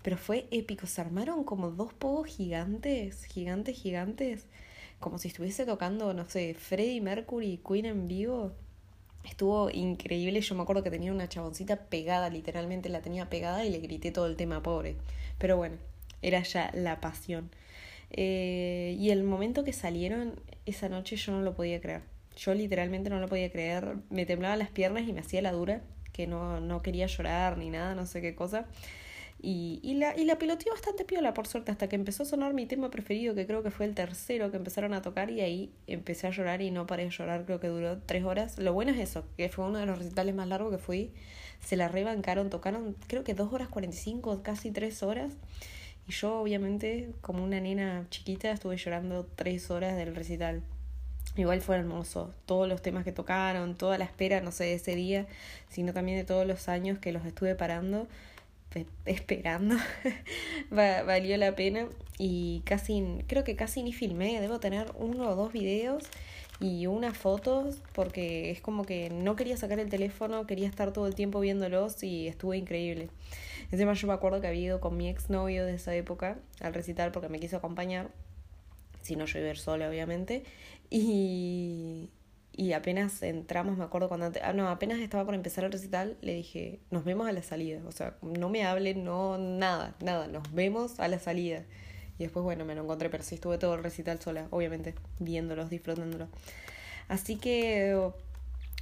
Pero 0.03 0.17
fue 0.17 0.47
épico. 0.51 0.87
Se 0.87 1.01
armaron 1.01 1.45
como 1.45 1.71
dos 1.71 1.93
pogos 1.95 2.29
gigantes, 2.29 3.25
gigantes, 3.25 3.77
gigantes. 3.77 4.47
Como 5.01 5.19
si 5.19 5.29
estuviese 5.29 5.67
tocando, 5.67 6.15
no 6.15 6.29
sé, 6.29 6.55
Freddie 6.55 7.01
Mercury 7.01 7.61
Queen 7.67 7.87
en 7.87 8.09
vivo. 8.09 8.53
Estuvo 9.25 9.71
increíble. 9.71 10.41
Yo 10.41 10.55
me 10.55 10.63
acuerdo 10.63 10.83
que 10.83 10.91
tenía 10.91 11.13
una 11.13 11.29
chaboncita 11.29 11.77
pegada, 11.87 12.29
literalmente 12.31 12.89
la 12.89 13.03
tenía 13.03 13.31
pegada 13.31 13.65
y 13.65 13.71
le 13.71 13.79
grité 13.79 14.11
todo 14.11 14.27
el 14.27 14.37
tema, 14.37 14.63
pobre. 14.63 14.97
Pero 15.39 15.57
bueno, 15.57 15.77
era 16.23 16.43
ya 16.43 16.71
la 16.75 17.01
pasión. 17.01 17.51
Eh, 18.11 18.97
y 18.99 19.11
el 19.11 19.23
momento 19.23 19.65
que 19.65 19.73
salieron 19.73 20.41
esa 20.67 20.89
noche 20.89 21.17
yo 21.17 21.33
no 21.33 21.43
lo 21.43 21.55
podía 21.55 21.81
creer 21.81 22.12
yo 22.37 22.55
literalmente 22.55 23.11
no 23.11 23.21
lo 23.21 23.29
podía 23.29 23.51
creer, 23.51 23.97
me 24.11 24.27
temblaban 24.27 24.59
las 24.59 24.71
piernas 24.71 25.09
y 25.09 25.13
me 25.13 25.21
hacía 25.21 25.43
la 25.43 25.53
dura, 25.53 25.83
que 26.13 26.27
no, 26.27 26.61
no 26.61 26.83
quería 26.83 27.07
llorar 27.07 27.59
ni 27.59 27.71
nada, 27.71 27.95
no 27.95 28.07
sé 28.07 28.21
qué 28.21 28.35
cosa. 28.35 28.67
Y, 29.45 29.81
y, 29.83 29.95
la, 29.95 30.17
y 30.17 30.25
la 30.25 30.37
bastante 30.37 31.05
piola, 31.05 31.35
por 31.35 31.49
suerte, 31.49 31.73
hasta 31.73 31.89
que 31.89 31.97
empezó 31.97 32.23
a 32.23 32.27
sonar 32.27 32.55
mi 32.55 32.67
tema 32.67 32.91
preferido, 32.91 33.35
que 33.35 33.45
creo 33.45 33.65
que 33.65 33.73
fue 33.73 33.87
el 33.87 33.95
tercero 33.95 34.53
que 34.53 34.57
empezaron 34.57 34.95
a 34.95 35.03
tocar, 35.03 35.31
y 35.31 35.41
ahí 35.41 35.73
empecé 35.89 36.29
a 36.29 36.31
llorar 36.31 36.63
y 36.63 36.71
no 36.71 36.87
paré 36.87 37.05
de 37.05 37.11
llorar, 37.11 37.45
creo 37.45 37.59
que 37.59 37.67
duró 37.67 37.99
tres 37.99 38.23
horas. 38.23 38.57
Lo 38.59 38.73
bueno 38.73 38.93
es 38.93 38.99
eso, 38.99 39.25
que 39.37 39.49
fue 39.49 39.65
uno 39.65 39.79
de 39.79 39.87
los 39.87 39.99
recitales 39.99 40.35
más 40.35 40.47
largos 40.47 40.71
que 40.71 40.79
fui. 40.79 41.11
Se 41.61 41.77
la 41.77 41.89
rebancaron, 41.89 42.51
tocaron 42.51 42.95
creo 43.09 43.25
que 43.25 43.35
dos 43.35 43.53
horas 43.53 43.69
cuarenta 43.69 43.97
y 43.97 44.01
cinco, 44.01 44.43
casi 44.45 44.71
tres 44.71 45.03
horas. 45.03 45.33
Y 46.07 46.13
yo, 46.13 46.41
obviamente, 46.41 47.11
como 47.21 47.43
una 47.43 47.61
nena 47.61 48.07
chiquita, 48.11 48.53
estuve 48.53 48.77
llorando 48.77 49.27
tres 49.35 49.73
horas 49.73 49.97
del 49.97 50.15
recital. 50.15 50.63
Igual 51.37 51.63
fue 51.63 51.77
hermoso, 51.77 52.35
todos 52.45 52.69
los 52.69 52.83
temas 52.83 53.05
que 53.05 53.13
tocaron, 53.13 53.75
toda 53.75 53.97
la 53.97 54.05
espera, 54.05 54.41
no 54.43 54.53
sé, 54.53 54.65
de 54.65 54.75
ese 54.75 54.95
día, 54.95 55.27
sino 55.71 55.95
también 55.95 56.19
de 56.19 56.25
todos 56.25 56.47
los 56.47 56.69
años 56.69 56.99
que 56.99 57.11
los 57.11 57.25
estuve 57.25 57.55
parando, 57.55 58.07
esperando, 59.07 59.77
valió 60.71 61.37
la 61.39 61.55
pena. 61.55 61.87
Y 62.19 62.63
casi, 62.65 63.03
creo 63.27 63.45
que 63.45 63.57
casi 63.57 63.83
ni 63.83 63.93
filmé, 63.93 64.41
debo 64.41 64.61
tener 64.61 64.93
uno 64.97 65.31
o 65.31 65.35
dos 65.35 65.53
videos 65.53 66.05
y 66.61 66.87
unas 66.87 67.17
fotos 67.17 67.83
porque 67.93 68.51
es 68.51 68.61
como 68.61 68.85
que 68.85 69.11
no 69.11 69.35
quería 69.35 69.57
sacar 69.57 69.81
el 69.81 69.89
teléfono, 69.89 70.47
quería 70.47 70.69
estar 70.69 70.93
todo 70.93 71.07
el 71.07 71.15
tiempo 71.15 71.41
viéndolos 71.41 72.03
y 72.03 72.29
estuvo 72.29 72.55
increíble. 72.55 73.09
Encima 73.73 73.95
yo 73.95 74.07
me 74.07 74.13
acuerdo 74.13 74.41
que 74.41 74.47
había 74.47 74.61
ido 74.61 74.81
con 74.81 74.97
mi 74.97 75.09
exnovio 75.09 75.67
de 75.67 75.75
esa 75.75 75.95
época 75.95 76.39
al 76.61 76.75
recital 76.75 77.11
porque 77.11 77.29
me 77.29 77.41
quiso 77.41 77.57
acompañar, 77.57 78.11
si 79.01 79.17
no 79.17 79.25
yo 79.25 79.41
iba 79.41 79.51
a 79.51 79.55
sola 79.57 79.89
obviamente, 79.89 80.45
y, 80.95 82.11
y 82.53 82.75
apenas 82.75 83.23
entramos, 83.23 83.79
me 83.79 83.85
acuerdo 83.85 84.09
cuando... 84.09 84.31
Ah, 84.43 84.53
no, 84.53 84.69
apenas 84.69 84.99
estaba 84.99 85.25
por 85.25 85.35
empezar 85.35 85.65
el 85.65 85.73
recital, 85.73 86.19
le 86.21 86.35
dije, 86.35 86.81
nos 86.91 87.05
vemos 87.05 87.27
a 87.27 87.33
la 87.33 87.43
salida. 87.43 87.81
O 87.87 87.93
sea, 87.93 88.17
no 88.21 88.51
me 88.51 88.65
hablen, 88.65 89.03
no, 89.03 89.39
nada, 89.39 89.97
nada, 90.03 90.27
nos 90.29 90.53
vemos 90.53 91.01
a 91.01 91.09
la 91.09 91.19
salida. 91.19 91.65
Y 92.19 92.25
después, 92.25 92.45
bueno, 92.45 92.67
me 92.67 92.75
lo 92.75 92.83
encontré, 92.83 93.09
pero 93.09 93.25
sí 93.25 93.37
estuve 93.37 93.57
todo 93.57 93.75
el 93.75 93.83
recital 93.83 94.21
sola, 94.21 94.49
obviamente, 94.51 94.95
viéndolos, 95.19 95.71
disfrutándolo. 95.71 96.29
Así 97.09 97.37
que, 97.37 98.11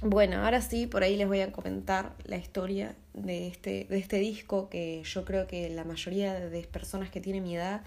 bueno, 0.01 0.43
ahora 0.43 0.61
sí, 0.61 0.87
por 0.87 1.03
ahí 1.03 1.15
les 1.15 1.27
voy 1.27 1.41
a 1.41 1.51
comentar 1.51 2.13
la 2.23 2.37
historia 2.37 2.95
de 3.13 3.47
este, 3.47 3.85
de 3.87 3.99
este 3.99 4.17
disco 4.17 4.67
que 4.67 5.03
yo 5.03 5.25
creo 5.25 5.45
que 5.45 5.69
la 5.69 5.83
mayoría 5.83 6.33
de 6.33 6.63
personas 6.63 7.11
que 7.11 7.21
tienen 7.21 7.43
mi 7.43 7.55
edad 7.55 7.81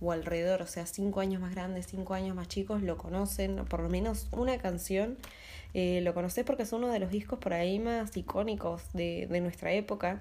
o 0.00 0.10
alrededor, 0.10 0.62
o 0.62 0.66
sea, 0.66 0.86
cinco 0.86 1.20
años 1.20 1.40
más 1.40 1.54
grandes, 1.54 1.86
cinco 1.86 2.14
años 2.14 2.34
más 2.34 2.48
chicos, 2.48 2.82
lo 2.82 2.98
conocen, 2.98 3.64
por 3.66 3.80
lo 3.80 3.88
menos 3.88 4.26
una 4.32 4.58
canción. 4.58 5.16
Eh, 5.72 6.00
lo 6.02 6.12
conocés 6.12 6.44
porque 6.44 6.64
es 6.64 6.72
uno 6.72 6.88
de 6.88 6.98
los 6.98 7.12
discos 7.12 7.38
por 7.38 7.52
ahí 7.52 7.78
más 7.78 8.16
icónicos 8.16 8.82
de, 8.92 9.28
de 9.30 9.40
nuestra 9.40 9.72
época 9.72 10.20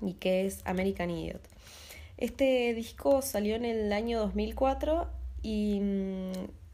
y 0.00 0.14
que 0.14 0.46
es 0.46 0.62
American 0.64 1.10
Idiot. 1.10 1.42
Este 2.16 2.74
disco 2.74 3.22
salió 3.22 3.54
en 3.54 3.64
el 3.64 3.92
año 3.92 4.18
2004 4.18 5.06
y 5.42 5.78
mm, 5.80 6.32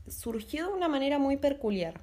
surgió 0.09 0.69
de 0.69 0.73
una 0.73 0.89
manera 0.89 1.19
muy 1.19 1.37
peculiar 1.37 2.01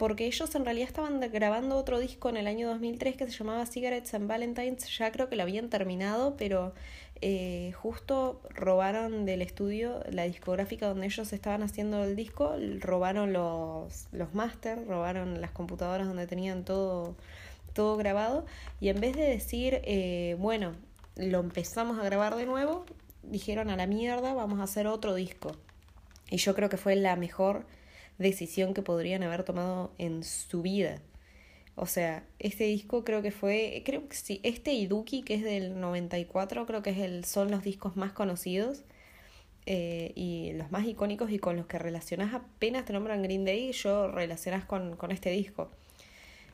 porque 0.00 0.24
ellos 0.24 0.54
en 0.54 0.64
realidad 0.64 0.88
estaban 0.88 1.20
grabando 1.20 1.76
otro 1.76 1.98
disco 1.98 2.30
en 2.30 2.38
el 2.38 2.46
año 2.46 2.68
2003 2.68 3.16
que 3.16 3.26
se 3.26 3.32
llamaba 3.32 3.66
Cigarettes 3.66 4.14
and 4.14 4.26
Valentines, 4.26 4.88
ya 4.96 5.12
creo 5.12 5.28
que 5.28 5.36
lo 5.36 5.42
habían 5.42 5.68
terminado, 5.68 6.38
pero 6.38 6.72
eh, 7.20 7.72
justo 7.76 8.40
robaron 8.48 9.26
del 9.26 9.42
estudio 9.42 10.02
la 10.10 10.22
discográfica 10.24 10.88
donde 10.88 11.04
ellos 11.04 11.30
estaban 11.34 11.62
haciendo 11.62 12.02
el 12.02 12.16
disco, 12.16 12.56
robaron 12.78 13.34
los, 13.34 14.06
los 14.12 14.28
robaron 14.86 15.38
las 15.38 15.50
computadoras 15.50 16.06
donde 16.06 16.26
tenían 16.26 16.64
todo, 16.64 17.14
todo 17.74 17.98
grabado 17.98 18.46
y 18.80 18.88
en 18.88 19.02
vez 19.02 19.14
de 19.14 19.24
decir, 19.24 19.82
eh, 19.84 20.34
bueno, 20.38 20.72
lo 21.16 21.40
empezamos 21.40 21.98
a 21.98 22.04
grabar 22.04 22.36
de 22.36 22.46
nuevo, 22.46 22.86
dijeron 23.22 23.68
a 23.68 23.76
la 23.76 23.86
mierda, 23.86 24.32
vamos 24.32 24.60
a 24.60 24.62
hacer 24.62 24.86
otro 24.86 25.14
disco. 25.14 25.52
Y 26.30 26.38
yo 26.38 26.54
creo 26.54 26.70
que 26.70 26.78
fue 26.78 26.96
la 26.96 27.16
mejor 27.16 27.66
decisión 28.20 28.74
que 28.74 28.82
podrían 28.82 29.22
haber 29.22 29.42
tomado 29.44 29.92
en 29.98 30.22
su 30.22 30.62
vida. 30.62 31.02
O 31.74 31.86
sea, 31.86 32.24
este 32.38 32.64
disco 32.64 33.04
creo 33.04 33.22
que 33.22 33.30
fue, 33.30 33.82
creo 33.84 34.08
que 34.08 34.16
sí, 34.16 34.40
este 34.42 34.72
Iduki, 34.72 35.22
que 35.22 35.34
es 35.34 35.42
del 35.42 35.80
94, 35.80 36.66
creo 36.66 36.82
que 36.82 36.90
es 36.90 36.98
el, 36.98 37.24
son 37.24 37.50
los 37.50 37.64
discos 37.64 37.96
más 37.96 38.12
conocidos 38.12 38.82
eh, 39.66 40.12
y 40.14 40.52
los 40.54 40.70
más 40.70 40.86
icónicos 40.86 41.30
y 41.30 41.38
con 41.38 41.56
los 41.56 41.66
que 41.66 41.78
relacionás 41.78 42.34
apenas 42.34 42.84
te 42.84 42.92
nombran 42.92 43.22
Green 43.22 43.44
Day, 43.44 43.72
yo 43.72 44.08
relacionás 44.10 44.64
con, 44.64 44.96
con 44.96 45.10
este 45.10 45.30
disco. 45.30 45.70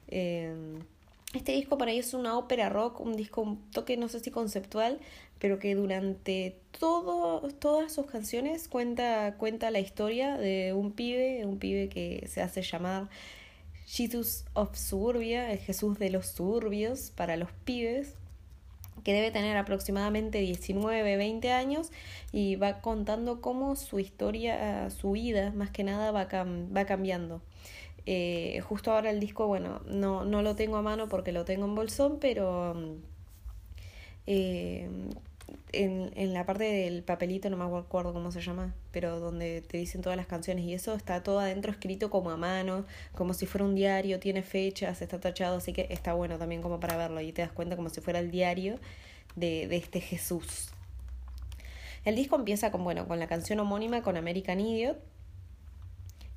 Eh, 0.09 0.79
este 1.37 1.53
disco 1.53 1.79
para 1.79 1.93
ahí 1.93 1.99
es 1.99 2.15
una 2.15 2.37
ópera 2.37 2.69
rock, 2.69 3.01
un 3.01 3.17
disco 3.17 3.43
un 3.43 3.71
toque 3.71 3.97
no 3.97 4.09
sé 4.09 4.21
si 4.21 4.31
conceptual, 4.31 4.99
pero 5.39 5.59
que 5.59 5.75
durante 5.75 6.59
todo, 6.79 7.49
todas 7.59 7.93
sus 7.93 8.07
canciones 8.07 8.69
cuenta, 8.69 9.37
cuenta 9.39 9.71
la 9.71 9.81
historia 9.81 10.37
de 10.37 10.73
un 10.73 10.93
pibe, 10.93 11.45
un 11.45 11.59
pibe 11.59 11.89
que 11.89 12.27
se 12.29 12.43
hace 12.43 12.63
llamar 12.63 13.09
Jesus 13.87 14.45
of 14.55 14.77
Suburbia, 14.77 15.53
el 15.53 15.59
Jesús 15.59 15.99
de 15.99 16.11
los 16.11 16.27
suburbios 16.27 17.13
para 17.15 17.37
los 17.37 17.51
pibes, 17.65 18.15
que 19.05 19.13
debe 19.13 19.31
tener 19.31 19.57
aproximadamente 19.57 20.39
19, 20.39 21.17
20 21.17 21.53
años 21.53 21.93
y 22.33 22.57
va 22.57 22.81
contando 22.81 23.41
cómo 23.41 23.77
su 23.77 24.01
historia, 24.01 24.91
su 24.91 25.13
vida 25.13 25.53
más 25.53 25.71
que 25.71 25.85
nada 25.85 26.11
va 26.11 26.87
cambiando. 26.87 27.43
Eh, 28.07 28.61
justo 28.61 28.93
ahora 28.93 29.11
el 29.11 29.19
disco, 29.19 29.49
bueno, 29.49 29.81
no, 29.87 30.25
no 30.25 30.41
lo 30.43 30.55
tengo 30.55 30.77
a 30.77 30.83
mano 30.83 31.09
porque 31.09 31.33
lo 31.33 31.45
tengo 31.45 31.65
en 31.65 31.75
bolsón, 31.75 32.19
pero 32.21 32.77
eh, 34.27 34.89
en, 35.73 36.13
en 36.15 36.33
la 36.33 36.47
parte 36.47 36.65
del 36.65 37.03
papelito, 37.03 37.51
no 37.51 37.57
me 37.57 37.65
acuerdo 37.65 38.13
cómo 38.13 38.31
se 38.31 38.41
llama, 38.41 38.75
pero 38.93 39.19
donde 39.19 39.61
te 39.61 39.79
dicen 39.79 40.03
todas 40.03 40.17
las 40.17 40.27
canciones 40.27 40.65
y 40.65 40.75
eso 40.75 40.95
está 40.95 41.23
todo 41.25 41.41
adentro 41.41 41.73
escrito 41.73 42.09
como 42.09 42.31
a 42.31 42.37
mano, 42.37 42.85
como 43.17 43.35
si 43.35 43.47
fuera 43.47 43.65
un 43.65 43.75
diario, 43.75 44.21
tiene 44.21 44.43
fechas, 44.43 45.03
está 45.03 45.19
tachado, 45.19 45.57
así 45.57 45.73
que 45.73 45.89
está 45.91 46.15
bueno 46.15 46.39
también 46.39 46.63
como 46.63 46.79
para 46.79 46.97
verlo 46.97 47.21
y 47.21 47.33
te 47.33 47.43
das 47.43 47.51
cuenta 47.51 47.75
como 47.75 47.91
si 47.91 48.01
fuera 48.01 48.21
el 48.21 48.31
diario 48.31 48.79
de, 49.35 49.67
de 49.67 49.77
este 49.77 50.01
Jesús. 50.01 50.71
El 52.05 52.15
disco 52.15 52.37
empieza 52.37 52.71
con, 52.71 52.85
bueno, 52.85 53.09
con 53.09 53.19
la 53.19 53.27
canción 53.27 53.59
homónima 53.59 54.03
con 54.03 54.17
American 54.17 54.61
Idiot, 54.61 54.97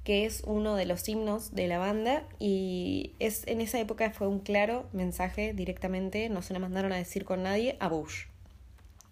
que 0.10 0.26
es 0.26 0.42
uno 0.48 0.76
de 0.76 0.88
los 0.88 1.08
himnos 1.08 1.54
de 1.54 1.68
la 1.68 1.78
banda 1.78 2.24
y 2.40 3.14
es 3.20 3.46
en 3.46 3.62
esa 3.62 3.80
época 3.80 4.10
fue 4.10 4.26
un 4.26 4.40
claro 4.40 4.90
mensaje 4.92 5.54
directamente, 5.54 6.30
no 6.30 6.42
se 6.42 6.52
le 6.52 6.58
mandaron 6.58 6.92
a 6.92 6.96
decir 6.96 7.26
con 7.26 7.44
nadie 7.44 7.78
a 7.80 7.90
Bush. 7.90 8.24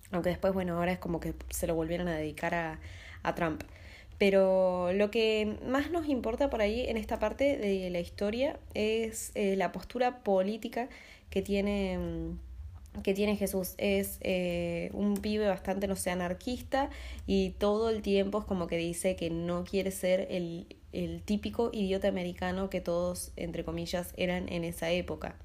Aunque 0.09 0.29
después, 0.29 0.55
bueno, 0.55 0.75
ahora 0.75 0.93
es 0.93 0.97
como 0.97 1.19
que 1.19 1.35
se 1.51 1.67
lo 1.67 1.75
volvieron 1.75 2.07
a 2.07 2.17
dedicar 2.17 2.55
a, 2.55 2.79
a 3.21 3.35
Trump. 3.35 3.61
Pero 4.17 4.91
lo 4.91 5.11
que 5.11 5.59
más 5.67 5.91
nos 5.91 6.09
importa 6.09 6.49
por 6.49 6.61
ahí 6.61 6.87
en 6.87 6.97
esta 6.97 7.19
parte 7.19 7.57
de 7.57 7.91
la 7.91 7.99
historia 7.99 8.59
es 8.73 9.31
eh, 9.35 9.55
la 9.55 9.71
postura 9.71 10.23
política 10.23 10.89
que 11.29 11.43
tiene, 11.43 11.99
mm, 11.99 13.01
que 13.03 13.13
tiene 13.13 13.35
Jesús. 13.35 13.75
Es 13.77 14.17
eh, 14.21 14.89
un 14.93 15.17
pibe 15.17 15.47
bastante, 15.47 15.87
no 15.87 15.95
sé, 15.95 16.09
anarquista 16.09 16.89
y 17.27 17.51
todo 17.59 17.91
el 17.91 18.01
tiempo 18.01 18.39
es 18.39 18.45
como 18.45 18.65
que 18.65 18.77
dice 18.77 19.15
que 19.15 19.29
no 19.29 19.63
quiere 19.63 19.91
ser 19.91 20.25
el, 20.31 20.76
el 20.93 21.21
típico 21.21 21.69
idiota 21.73 22.07
americano 22.07 22.69
que 22.69 22.81
todos, 22.81 23.31
entre 23.35 23.63
comillas, 23.63 24.13
eran 24.17 24.49
en 24.49 24.63
esa 24.63 24.91
época. 24.91 25.35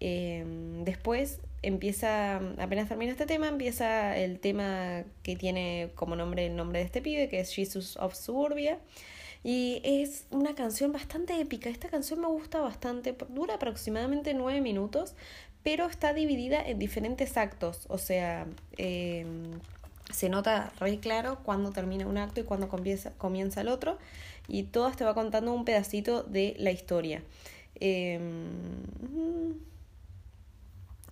Eh, 0.00 0.44
después 0.84 1.40
empieza, 1.62 2.36
apenas 2.58 2.88
termina 2.88 3.12
este 3.12 3.26
tema, 3.26 3.48
empieza 3.48 4.16
el 4.16 4.40
tema 4.40 5.04
que 5.22 5.36
tiene 5.36 5.90
como 5.94 6.16
nombre 6.16 6.46
el 6.46 6.56
nombre 6.56 6.78
de 6.78 6.86
este 6.86 7.02
pibe, 7.02 7.28
que 7.28 7.40
es 7.40 7.54
Jesus 7.54 7.96
of 7.96 8.14
Suburbia. 8.14 8.78
Y 9.42 9.80
es 9.84 10.26
una 10.30 10.54
canción 10.54 10.92
bastante 10.92 11.40
épica. 11.40 11.70
Esta 11.70 11.88
canción 11.88 12.20
me 12.20 12.28
gusta 12.28 12.60
bastante. 12.60 13.16
Dura 13.30 13.54
aproximadamente 13.54 14.34
nueve 14.34 14.60
minutos, 14.60 15.14
pero 15.62 15.86
está 15.86 16.12
dividida 16.12 16.62
en 16.66 16.78
diferentes 16.78 17.36
actos. 17.36 17.86
O 17.88 17.96
sea, 17.96 18.46
eh, 18.76 19.24
se 20.12 20.28
nota 20.28 20.72
re 20.78 20.98
claro 20.98 21.38
cuando 21.42 21.70
termina 21.72 22.06
un 22.06 22.18
acto 22.18 22.40
y 22.40 22.44
cuando 22.44 22.68
comienza, 22.68 23.12
comienza 23.12 23.60
el 23.60 23.68
otro. 23.68 23.98
Y 24.48 24.64
todo 24.64 24.90
te 24.92 25.04
va 25.04 25.14
contando 25.14 25.52
un 25.52 25.64
pedacito 25.64 26.22
de 26.22 26.56
la 26.58 26.70
historia. 26.70 27.22
Eh, 27.76 28.18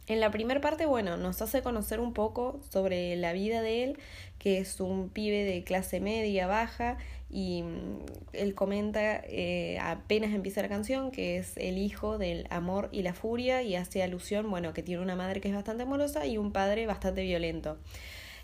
en 0.08 0.20
la 0.20 0.30
primera 0.30 0.60
parte, 0.62 0.86
bueno, 0.86 1.18
nos 1.18 1.42
hace 1.42 1.62
conocer 1.62 2.00
un 2.00 2.14
poco 2.14 2.60
sobre 2.70 3.14
la 3.16 3.34
vida 3.34 3.60
de 3.60 3.84
él, 3.84 3.98
que 4.38 4.56
es 4.56 4.80
un 4.80 5.10
pibe 5.10 5.44
de 5.44 5.62
clase 5.64 6.00
media, 6.00 6.46
baja, 6.46 6.96
y 7.28 7.62
mm, 7.62 7.98
él 8.32 8.54
comenta 8.54 9.20
eh, 9.26 9.78
apenas 9.82 10.32
empieza 10.32 10.62
la 10.62 10.70
canción 10.70 11.10
que 11.10 11.36
es 11.36 11.58
el 11.58 11.76
hijo 11.76 12.16
del 12.16 12.46
amor 12.48 12.88
y 12.90 13.02
la 13.02 13.12
furia 13.12 13.62
y 13.62 13.76
hace 13.76 14.02
alusión, 14.02 14.48
bueno, 14.50 14.72
que 14.72 14.82
tiene 14.82 15.02
una 15.02 15.14
madre 15.14 15.42
que 15.42 15.48
es 15.48 15.54
bastante 15.54 15.82
amorosa 15.82 16.24
y 16.24 16.38
un 16.38 16.52
padre 16.52 16.86
bastante 16.86 17.22
violento. 17.22 17.76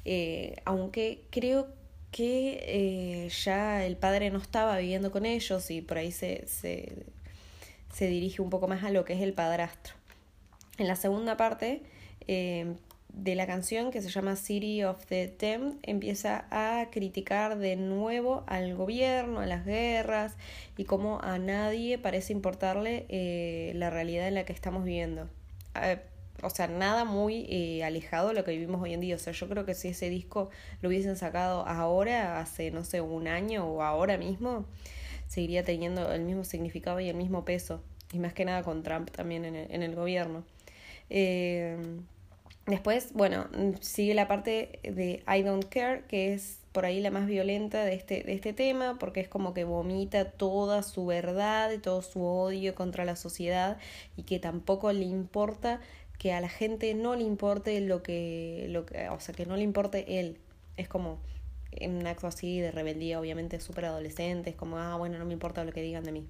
Eh, 0.04 0.56
aunque 0.64 1.22
creo 1.30 1.68
que 2.10 2.60
eh, 2.62 3.28
ya 3.28 3.84
el 3.84 3.96
padre 3.96 4.30
no 4.30 4.38
estaba 4.38 4.78
viviendo 4.78 5.10
con 5.10 5.26
ellos 5.26 5.70
y 5.70 5.80
por 5.80 5.98
ahí 5.98 6.12
se, 6.12 6.46
se, 6.46 6.92
se 7.92 8.06
dirige 8.06 8.42
un 8.42 8.50
poco 8.50 8.68
más 8.68 8.84
a 8.84 8.90
lo 8.90 9.04
que 9.04 9.14
es 9.14 9.22
el 9.22 9.32
padrastro. 9.32 9.94
En 10.78 10.88
la 10.88 10.96
segunda 10.96 11.36
parte 11.36 11.82
eh, 12.26 12.74
de 13.08 13.34
la 13.34 13.46
canción, 13.46 13.90
que 13.90 14.02
se 14.02 14.10
llama 14.10 14.36
City 14.36 14.84
of 14.84 15.04
the 15.06 15.32
Damned, 15.38 15.76
empieza 15.82 16.46
a 16.50 16.90
criticar 16.90 17.58
de 17.58 17.76
nuevo 17.76 18.44
al 18.46 18.74
gobierno, 18.74 19.40
a 19.40 19.46
las 19.46 19.64
guerras 19.64 20.36
y 20.76 20.84
cómo 20.84 21.20
a 21.22 21.38
nadie 21.38 21.96
parece 21.98 22.32
importarle 22.32 23.72
la 23.74 23.90
realidad 23.90 24.26
en 24.26 24.34
la 24.34 24.44
que 24.44 24.52
estamos 24.52 24.84
viviendo. 24.84 25.28
O 26.42 26.50
sea, 26.50 26.66
nada 26.66 27.04
muy 27.04 27.46
eh, 27.48 27.84
alejado 27.84 28.28
de 28.28 28.34
lo 28.34 28.44
que 28.44 28.52
vivimos 28.52 28.82
hoy 28.82 28.94
en 28.94 29.00
día. 29.00 29.16
O 29.16 29.18
sea, 29.18 29.32
yo 29.32 29.48
creo 29.48 29.64
que 29.64 29.74
si 29.74 29.88
ese 29.88 30.10
disco 30.10 30.50
lo 30.82 30.88
hubiesen 30.88 31.16
sacado 31.16 31.66
ahora, 31.66 32.40
hace, 32.40 32.70
no 32.70 32.84
sé, 32.84 33.00
un 33.00 33.28
año 33.28 33.66
o 33.66 33.82
ahora 33.82 34.18
mismo, 34.18 34.66
seguiría 35.26 35.64
teniendo 35.64 36.12
el 36.12 36.22
mismo 36.22 36.44
significado 36.44 37.00
y 37.00 37.08
el 37.08 37.16
mismo 37.16 37.44
peso. 37.44 37.82
Y 38.12 38.18
más 38.18 38.32
que 38.34 38.44
nada 38.44 38.62
con 38.62 38.82
Trump 38.82 39.10
también 39.10 39.44
en 39.44 39.56
el, 39.56 39.70
en 39.70 39.82
el 39.82 39.94
gobierno. 39.94 40.44
Eh, 41.10 41.76
después, 42.66 43.12
bueno, 43.12 43.46
sigue 43.80 44.14
la 44.14 44.28
parte 44.28 44.80
de 44.82 45.22
I 45.26 45.42
Don't 45.42 45.64
Care, 45.66 46.04
que 46.08 46.34
es 46.34 46.58
por 46.72 46.84
ahí 46.84 47.00
la 47.00 47.12
más 47.12 47.26
violenta 47.26 47.84
de 47.84 47.94
este, 47.94 48.24
de 48.24 48.32
este 48.32 48.52
tema, 48.52 48.96
porque 48.98 49.20
es 49.20 49.28
como 49.28 49.54
que 49.54 49.62
vomita 49.62 50.32
toda 50.32 50.82
su 50.82 51.06
verdad 51.06 51.70
todo 51.80 52.02
su 52.02 52.24
odio 52.24 52.74
contra 52.74 53.04
la 53.04 53.14
sociedad 53.14 53.78
y 54.16 54.24
que 54.24 54.40
tampoco 54.40 54.92
le 54.92 55.04
importa 55.04 55.80
que 56.24 56.32
a 56.32 56.40
la 56.40 56.48
gente 56.48 56.94
no 56.94 57.16
le 57.16 57.22
importe 57.22 57.78
lo 57.82 58.02
que, 58.02 58.64
lo 58.70 58.86
que 58.86 59.10
o 59.10 59.20
sea, 59.20 59.34
que 59.34 59.44
no 59.44 59.58
le 59.58 59.62
importe 59.62 60.20
él. 60.20 60.38
Es 60.78 60.88
como 60.88 61.18
un 61.82 62.06
acto 62.06 62.26
así 62.26 62.60
de 62.60 62.70
rebeldía, 62.70 63.20
obviamente 63.20 63.60
súper 63.60 63.84
adolescente, 63.84 64.48
es 64.48 64.56
como, 64.56 64.78
ah, 64.78 64.96
bueno, 64.96 65.18
no 65.18 65.26
me 65.26 65.34
importa 65.34 65.64
lo 65.64 65.72
que 65.72 65.82
digan 65.82 66.02
de 66.02 66.12
mí. 66.12 66.26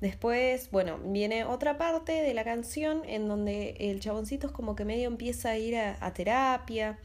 Después, 0.00 0.70
bueno, 0.70 0.96
viene 1.04 1.44
otra 1.44 1.76
parte 1.76 2.22
de 2.22 2.32
la 2.32 2.42
canción 2.42 3.02
en 3.06 3.28
donde 3.28 3.76
el 3.80 4.00
chaboncito 4.00 4.46
es 4.46 4.52
como 4.54 4.76
que 4.76 4.86
medio 4.86 5.08
empieza 5.08 5.50
a 5.50 5.58
ir 5.58 5.76
a, 5.76 6.14
terapia, 6.14 6.98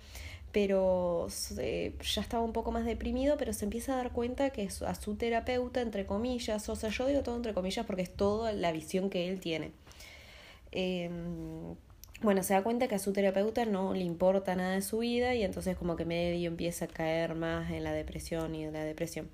pero 0.53 1.27
ya 1.27 2.21
estaba 2.21 2.41
un 2.41 2.53
poco 2.53 2.71
más 2.71 2.85
deprimido, 2.85 3.35
pero 3.35 3.51
se 3.51 3.65
empieza 3.65 3.95
a 3.95 3.97
dar 3.97 4.13
cuenta 4.13 4.51
que 4.51 4.69
a 4.85 4.95
su 4.95 5.15
terapeuta, 5.15 5.81
entre 5.81 6.05
comillas, 6.05 6.69
o 6.69 6.75
sea, 6.77 6.89
yo 6.89 7.05
digo 7.05 7.21
todo 7.21 7.35
entre 7.35 7.53
comillas 7.53 7.85
porque 7.85 8.03
es 8.03 8.15
toda 8.15 8.53
la 8.53 8.71
visión 8.71 9.09
que 9.09 9.27
él 9.27 9.41
tiene. 9.41 9.73
Em, 10.71 11.75
bueno, 12.21 12.41
se 12.41 12.53
da 12.53 12.63
cuenta 12.63 12.87
que 12.87 12.95
a 12.95 12.99
su 12.99 13.13
terapeuta 13.13 13.65
no 13.65 13.93
le 13.93 14.03
importa 14.03 14.55
nada 14.55 14.73
de 14.73 14.81
su 14.81 14.99
vida 14.99 15.35
y 15.35 15.43
entonces 15.43 15.77
como 15.77 15.95
que 15.95 16.05
medio 16.05 16.47
empieza 16.47 16.85
a 16.85 16.87
caer 16.87 17.35
más 17.35 17.69
en 17.71 17.83
la 17.83 17.91
depresión 17.91 18.55
y 18.55 18.63
en 18.63 18.73
la 18.73 18.83
depresión. 18.83 19.29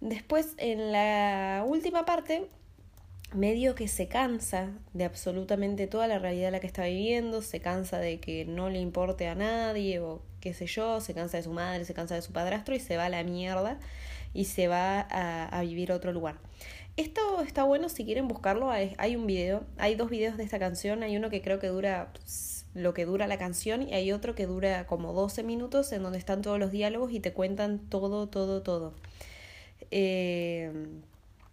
Después, 0.00 0.54
en 0.58 0.92
la 0.92 1.64
última 1.66 2.04
parte, 2.04 2.46
medio 3.34 3.74
que 3.74 3.88
se 3.88 4.08
cansa 4.08 4.70
de 4.94 5.04
absolutamente 5.04 5.86
toda 5.86 6.06
la 6.06 6.18
realidad 6.18 6.48
en 6.48 6.52
la 6.52 6.60
que 6.60 6.66
está 6.66 6.84
viviendo, 6.86 7.42
se 7.42 7.60
cansa 7.60 7.98
de 7.98 8.18
que 8.20 8.44
no 8.44 8.70
le 8.70 8.80
importe 8.80 9.28
a 9.28 9.34
nadie 9.34 10.00
o 10.00 10.22
qué 10.40 10.54
sé 10.54 10.66
yo, 10.66 11.00
se 11.00 11.14
cansa 11.14 11.36
de 11.36 11.42
su 11.42 11.52
madre, 11.52 11.84
se 11.84 11.94
cansa 11.94 12.14
de 12.14 12.22
su 12.22 12.32
padrastro 12.32 12.74
y 12.74 12.80
se 12.80 12.96
va 12.96 13.06
a 13.06 13.08
la 13.08 13.22
mierda 13.22 13.78
y 14.34 14.44
se 14.44 14.68
va 14.68 15.00
a, 15.00 15.46
a 15.46 15.62
vivir 15.62 15.92
a 15.92 15.96
otro 15.96 16.12
lugar. 16.12 16.36
Esto 16.98 17.42
está 17.42 17.62
bueno 17.62 17.88
si 17.88 18.04
quieren 18.04 18.26
buscarlo. 18.26 18.70
Hay, 18.70 19.14
un 19.14 19.26
video, 19.26 19.64
hay 19.76 19.94
dos 19.94 20.10
videos 20.10 20.36
de 20.36 20.42
esta 20.42 20.58
canción. 20.58 21.04
Hay 21.04 21.16
uno 21.16 21.30
que 21.30 21.40
creo 21.40 21.60
que 21.60 21.68
dura 21.68 22.12
lo 22.74 22.92
que 22.92 23.04
dura 23.04 23.28
la 23.28 23.38
canción 23.38 23.82
y 23.82 23.94
hay 23.94 24.10
otro 24.10 24.34
que 24.34 24.46
dura 24.46 24.84
como 24.86 25.12
12 25.12 25.44
minutos 25.44 25.92
en 25.92 26.02
donde 26.02 26.18
están 26.18 26.42
todos 26.42 26.58
los 26.58 26.72
diálogos 26.72 27.12
y 27.12 27.20
te 27.20 27.32
cuentan 27.32 27.78
todo, 27.78 28.28
todo, 28.28 28.62
todo. 28.62 28.94
Eh, 29.92 30.72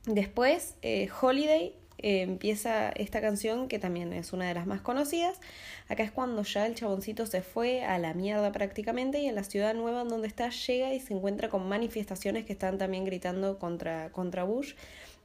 después, 0.07 0.77
eh, 0.81 1.09
Holiday 1.21 1.75
eh, 1.99 2.21
empieza 2.21 2.89
esta 2.89 3.21
canción 3.21 3.67
que 3.67 3.77
también 3.77 4.13
es 4.13 4.33
una 4.33 4.47
de 4.47 4.55
las 4.55 4.65
más 4.65 4.81
conocidas. 4.81 5.39
Acá 5.87 6.01
es 6.01 6.11
cuando 6.11 6.41
ya 6.41 6.65
el 6.65 6.73
chaboncito 6.73 7.27
se 7.27 7.43
fue 7.43 7.83
a 7.83 7.99
la 7.99 8.15
mierda 8.15 8.51
prácticamente 8.51 9.19
y 9.19 9.27
en 9.27 9.35
la 9.35 9.43
ciudad 9.43 9.75
nueva 9.75 10.03
donde 10.05 10.27
está 10.27 10.49
llega 10.49 10.91
y 10.91 10.99
se 10.99 11.13
encuentra 11.13 11.49
con 11.49 11.69
manifestaciones 11.69 12.45
que 12.45 12.53
están 12.53 12.79
también 12.79 13.05
gritando 13.05 13.59
contra, 13.59 14.11
contra 14.11 14.43
Bush 14.43 14.73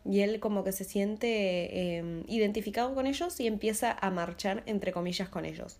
y 0.04 0.20
él 0.20 0.40
como 0.40 0.64
que 0.64 0.72
se 0.72 0.84
siente 0.84 1.96
em, 1.96 2.24
identificado 2.26 2.94
con 2.94 3.06
ellos 3.06 3.38
y 3.40 3.46
empieza 3.46 3.92
a 3.92 4.10
marchar 4.10 4.62
entre 4.66 4.92
comillas 4.92 5.28
con 5.28 5.44
ellos. 5.44 5.78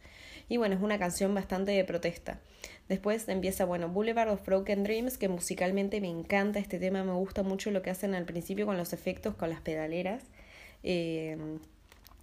Y 0.49 0.57
bueno, 0.57 0.75
es 0.75 0.83
una 0.83 0.99
canción 0.99 1.35
bastante 1.35 1.73
de 1.73 1.85
protesta. 1.85 2.41
Después 2.89 3.29
empieza, 3.29 3.65
bueno, 3.65 3.89
Boulevard 3.89 4.31
of 4.31 4.45
Broken 4.45 4.83
Dreams, 4.83 5.17
que 5.17 5.29
musicalmente 5.29 6.01
me 6.01 6.09
encanta 6.09 6.59
este 6.59 6.79
tema, 6.79 7.05
me 7.05 7.13
gusta 7.13 7.43
mucho 7.43 7.71
lo 7.71 7.83
que 7.83 7.91
hacen 7.91 8.15
al 8.15 8.25
principio 8.25 8.67
con 8.67 8.77
los 8.77 8.93
efectos, 8.93 9.37
con 9.37 9.49
las 9.49 9.61
pedaleras. 9.61 10.25
Em, 10.83 11.61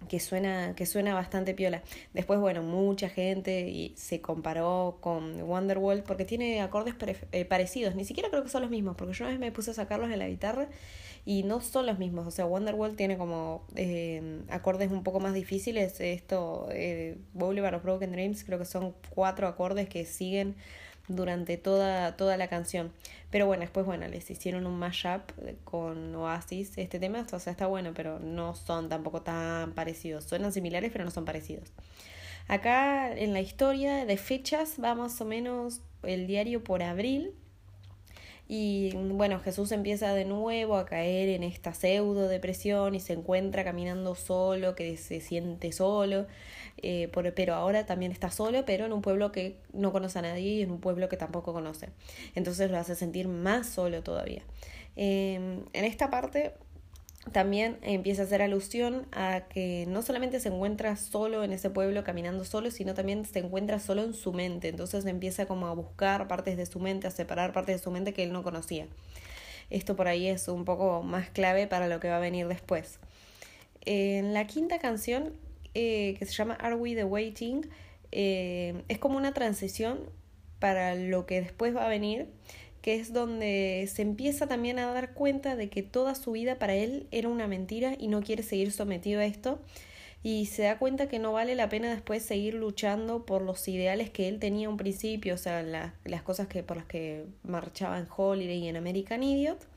que 0.10 0.20
suena, 0.20 0.76
que 0.76 0.86
suena 0.86 1.14
bastante 1.14 1.54
piola. 1.54 1.82
Después, 2.14 2.40
bueno, 2.40 2.62
mucha 2.62 3.10
gente 3.10 3.68
y 3.70 3.94
se 3.98 4.22
comparó 4.22 5.00
con 5.02 5.42
Wonderwall 5.42 6.04
porque 6.04 6.24
tiene 6.24 6.62
acordes 6.62 6.96
eh, 7.32 7.46
parecidos. 7.46 7.96
Ni 7.96 8.06
siquiera 8.06 8.30
creo 8.30 8.44
que 8.44 8.50
son 8.50 8.62
los 8.62 8.72
mismos, 8.72 8.96
porque 8.96 9.14
yo 9.14 9.26
una 9.26 9.32
vez 9.32 9.40
me 9.40 9.52
puse 9.52 9.72
a 9.72 9.74
sacarlos 9.74 10.12
en 10.12 10.20
la 10.20 10.28
guitarra 10.28 10.70
y 11.28 11.44
no 11.44 11.60
son 11.60 11.86
los 11.86 12.00
mismos. 12.00 12.26
O 12.26 12.32
sea, 12.32 12.46
Wonderwall 12.46 12.96
tiene 12.96 13.18
como 13.18 13.66
eh, 13.76 14.44
acordes 14.48 14.90
un 14.92 15.04
poco 15.04 15.20
más 15.20 15.34
difíciles. 15.34 16.00
Esto, 16.00 16.70
eh, 16.72 17.18
Boulevard 17.34 17.76
of 17.76 17.84
Broken 17.84 18.14
Dreams, 18.14 18.46
creo 18.46 18.58
que 18.58 18.64
son 18.64 18.96
cuatro 19.10 19.50
acordes 19.50 19.90
que 19.90 20.06
siguen 20.06 20.56
durante 21.10 21.58
toda, 21.58 22.16
toda 22.16 22.38
la 22.38 22.48
canción. 22.48 22.94
Pero 23.30 23.46
bueno, 23.46 23.60
después, 23.60 23.86
bueno, 23.86 24.08
les 24.08 24.32
hicieron 24.32 24.66
un 24.66 24.80
mashup 24.80 25.30
con 25.66 26.16
Oasis 26.16 26.78
este 26.78 26.98
tema, 26.98 27.28
o 27.30 27.40
sea, 27.40 27.52
está 27.52 27.68
bueno, 27.68 27.92
pero 27.94 28.20
no 28.20 28.56
son 28.56 28.88
tampoco 28.88 29.22
tan 29.22 29.74
parecidos. 29.74 30.24
Suenan 30.24 30.54
similares, 30.54 30.94
pero 30.94 31.04
no 31.04 31.12
son 31.12 31.26
parecidos. 31.26 31.74
Acá 32.48 33.14
en 33.14 33.34
la 33.34 33.42
historia 33.42 34.06
de 34.06 34.16
fechas 34.16 34.78
va 34.82 34.96
más 34.96 35.20
o 35.20 35.26
menos 35.26 35.82
el 36.04 36.26
diario 36.26 36.64
por 36.64 36.84
abril, 36.84 37.34
y 38.50 38.92
bueno, 38.96 39.40
Jesús 39.42 39.74
empieza 39.74 40.14
de 40.14 40.24
nuevo 40.24 40.78
a 40.78 40.86
caer 40.86 41.28
en 41.30 41.44
esta 41.44 41.74
pseudo 41.74 42.30
depresión 42.30 42.96
y 42.96 43.02
se 43.02 43.14
encuentra 43.14 43.66
caminando 43.66 44.16
solo, 44.16 44.74
que 44.74 44.96
se 44.96 45.20
siente 45.20 45.74
solo, 45.74 46.28
eh, 46.78 47.10
pero 47.36 47.56
ahora 47.56 47.86
también 47.86 48.14
está 48.14 48.32
solo, 48.32 48.64
pero 48.66 48.86
en 48.86 48.94
un 48.94 49.02
pueblo 49.02 49.34
que 49.34 49.58
no 49.74 49.92
conoce 49.92 50.20
a 50.20 50.22
nadie 50.22 50.54
y 50.54 50.62
en 50.62 50.72
un 50.72 50.80
pueblo 50.80 51.10
que 51.10 51.18
tampoco 51.18 51.52
conoce. 51.52 51.90
Entonces 52.36 52.72
lo 52.72 52.78
hace 52.78 52.96
sentir 52.96 53.28
más 53.28 53.68
solo 53.68 54.02
todavía. 54.02 54.44
Em, 54.96 55.66
en 55.74 55.86
esta 55.86 56.10
parte 56.10 56.54
también 57.32 57.78
empieza 57.82 58.22
a 58.22 58.26
hacer 58.26 58.42
alusión 58.42 59.08
a 59.12 59.44
que 59.50 59.86
no 59.88 60.02
solamente 60.02 60.40
se 60.40 60.50
encuentra 60.50 60.96
solo 60.96 61.44
en 61.44 61.52
ese 61.52 61.70
pueblo 61.70 62.04
caminando 62.04 62.46
solo, 62.46 62.72
sino 62.72 62.94
también 62.94 63.26
se 63.26 63.40
encuentra 63.40 63.80
solo 63.80 64.04
en 64.04 64.14
su 64.14 64.34
mente. 64.34 64.70
Entonces 64.70 65.06
empieza 65.06 65.46
como 65.46 65.68
a 65.68 65.74
buscar 65.74 66.28
partes 66.28 66.58
de 66.58 66.66
su 66.66 66.80
mente, 66.80 67.08
a 67.08 67.12
separar 67.12 67.54
partes 67.54 67.78
de 67.78 67.84
su 67.84 67.92
mente 67.92 68.14
que 68.14 68.24
él 68.24 68.32
no 68.32 68.44
conocía. 68.44 68.88
Esto 69.70 69.96
por 69.96 70.08
ahí 70.08 70.28
es 70.28 70.48
un 70.48 70.66
poco 70.66 71.04
más 71.04 71.30
clave 71.30 71.68
para 71.68 71.88
lo 71.88 72.00
que 72.00 72.10
va 72.10 72.18
a 72.18 72.20
venir 72.20 72.48
después. 72.48 73.00
En 73.82 74.34
la 74.34 74.48
quinta 74.48 74.80
canción, 74.80 75.34
eh, 75.74 76.16
que 76.18 76.26
se 76.26 76.34
llama 76.34 76.56
Are 76.56 76.76
We 76.76 76.96
the 76.96 77.04
Waiting, 77.04 77.70
eh, 78.12 78.84
es 78.88 78.98
como 79.00 79.18
una 79.18 79.34
transición 79.34 80.00
para 80.60 80.96
lo 80.96 81.26
que 81.26 81.42
después 81.42 81.76
va 81.76 81.86
a 81.86 81.90
venir 81.90 82.28
que 82.88 82.96
es 82.96 83.12
donde 83.12 83.90
se 83.94 84.02
empieza 84.02 84.48
también 84.48 84.80
a 84.80 84.94
dar 84.94 85.14
cuenta 85.14 85.58
de 85.58 85.70
que 85.70 85.84
toda 85.84 86.16
su 86.16 86.32
vida 86.32 86.58
para 86.58 86.74
él 86.74 87.06
era 87.12 87.28
una 87.28 87.46
mentira 87.46 87.98
y 88.00 88.08
no 88.08 88.22
quiere 88.22 88.44
seguir 88.44 88.72
sometido 88.72 89.20
a 89.20 89.26
esto 89.26 89.60
y 90.24 90.46
se 90.46 90.62
da 90.64 90.80
cuenta 90.80 91.10
que 91.10 91.20
no 91.20 91.34
vale 91.34 91.56
la 91.56 91.68
pena 91.68 91.90
después 91.90 92.24
seguir 92.24 92.54
luchando 92.54 93.26
por 93.26 93.42
los 93.42 93.68
ideales 93.68 94.10
que 94.10 94.30
él 94.30 94.40
tenía 94.40 94.70
un 94.70 94.78
principio, 94.78 95.34
o 95.34 95.38
sea, 95.38 95.64
las 95.64 96.22
cosas 96.22 96.48
que, 96.48 96.64
por 96.64 96.78
las 96.78 96.86
que 96.86 97.26
marchaba 97.44 98.00
en 98.00 98.08
Holiday 98.10 98.60
y 98.60 98.68
en 98.70 98.78
American 98.78 99.22
Idiot. 99.22 99.68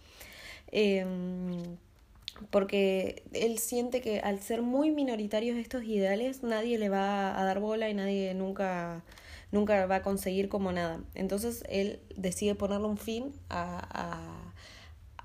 Em, 0.71 1.79
porque 2.51 3.25
él 3.33 3.59
siente 3.59 4.01
que 4.01 4.21
al 4.21 4.39
ser 4.39 4.63
muy 4.63 4.93
minoritarios 4.93 5.57
estos 5.59 5.83
ideales, 5.83 6.45
nadie 6.45 6.79
le 6.79 6.89
va 6.89 7.37
a 7.37 7.45
dar 7.45 7.59
bola 7.59 7.91
y 7.91 7.95
nadie 7.95 8.35
nunca 8.35 9.03
nunca 9.53 9.87
va 9.87 9.97
a 9.97 10.03
conseguir 10.03 10.49
como 10.49 10.73
nada. 10.73 11.01
Entonces 11.15 11.65
él 11.69 12.01
decide 12.17 12.55
ponerle 12.55 12.87
un 12.87 12.99
fin 12.99 13.33
a, 13.49 13.87
a, 13.93 14.53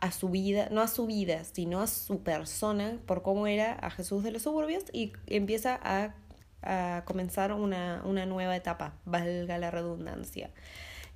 a 0.06 0.12
su 0.12 0.30
vida, 0.30 0.70
no 0.72 0.82
a 0.82 0.88
su 0.88 1.06
vida, 1.06 1.44
sino 1.44 1.82
a 1.82 1.88
su 1.88 2.24
persona, 2.24 3.00
por 3.06 3.22
cómo 3.22 3.48
era 3.48 3.74
a 3.74 3.90
Jesús 3.90 4.24
de 4.24 4.32
los 4.32 4.44
suburbios, 4.44 4.84
y 4.92 5.14
empieza 5.28 5.80
a, 5.82 6.16
a 6.62 7.04
comenzar 7.06 7.54
una, 7.54 8.02
una 8.06 8.26
nueva 8.26 8.56
etapa, 8.56 8.96
valga 9.06 9.58
la 9.58 9.72
redundancia. 9.72 10.52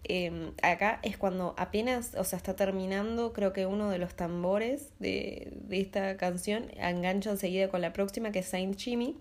Eh, 0.05 0.51
acá 0.63 0.99
es 1.03 1.17
cuando 1.17 1.53
apenas, 1.57 2.15
o 2.15 2.23
sea, 2.23 2.37
está 2.37 2.55
terminando, 2.55 3.33
creo 3.33 3.53
que 3.53 3.65
uno 3.65 3.89
de 3.89 3.97
los 3.97 4.15
tambores 4.15 4.91
de, 4.99 5.51
de 5.53 5.81
esta 5.81 6.17
canción 6.17 6.71
engancha 6.77 7.31
enseguida 7.31 7.69
con 7.69 7.81
la 7.81 7.93
próxima, 7.93 8.31
que 8.31 8.39
es 8.39 8.47
Saint 8.47 8.77
Jimmy, 8.77 9.17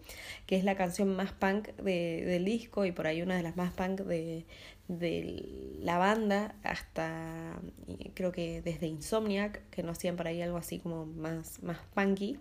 que 0.46 0.56
es 0.56 0.64
la 0.64 0.76
canción 0.76 1.14
más 1.14 1.32
punk 1.32 1.68
de, 1.76 2.24
del 2.24 2.44
disco 2.44 2.84
y 2.84 2.92
por 2.92 3.06
ahí 3.06 3.22
una 3.22 3.36
de 3.36 3.42
las 3.42 3.56
más 3.56 3.72
punk 3.72 4.00
de, 4.02 4.46
de 4.88 5.76
la 5.80 5.98
banda, 5.98 6.54
hasta 6.62 7.60
creo 8.14 8.32
que 8.32 8.62
desde 8.62 8.86
Insomniac, 8.86 9.68
que 9.70 9.82
no 9.82 9.92
hacían 9.92 10.16
por 10.16 10.26
ahí 10.26 10.40
algo 10.40 10.56
así 10.56 10.78
como 10.78 11.06
más, 11.06 11.62
más 11.62 11.78
punky. 11.94 12.38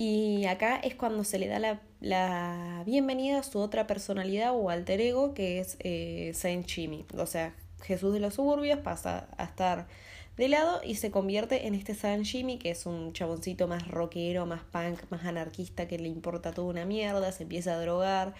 Y 0.00 0.46
acá 0.46 0.76
es 0.76 0.94
cuando 0.94 1.24
se 1.24 1.40
le 1.40 1.48
da 1.48 1.58
la, 1.58 1.80
la 2.00 2.84
bienvenida 2.86 3.40
a 3.40 3.42
su 3.42 3.58
otra 3.58 3.88
personalidad 3.88 4.54
o 4.54 4.70
alter 4.70 5.00
ego, 5.00 5.34
que 5.34 5.58
es 5.58 5.76
eh, 5.80 6.30
Saint 6.34 6.68
Jimmy. 6.68 7.04
O 7.16 7.26
sea, 7.26 7.52
Jesús 7.82 8.12
de 8.14 8.20
los 8.20 8.34
suburbios 8.34 8.78
pasa 8.78 9.26
a 9.36 9.42
estar 9.42 9.88
de 10.36 10.46
lado 10.46 10.80
y 10.84 10.94
se 10.94 11.10
convierte 11.10 11.66
en 11.66 11.74
este 11.74 11.96
Saint 11.96 12.24
Jimmy, 12.24 12.58
que 12.58 12.70
es 12.70 12.86
un 12.86 13.12
chaboncito 13.12 13.66
más 13.66 13.88
rockero, 13.88 14.46
más 14.46 14.62
punk, 14.62 15.00
más 15.10 15.24
anarquista, 15.24 15.88
que 15.88 15.98
le 15.98 16.06
importa 16.06 16.52
toda 16.52 16.68
una 16.68 16.84
mierda, 16.84 17.32
se 17.32 17.42
empieza 17.42 17.74
a 17.74 17.80
drogar, 17.80 18.34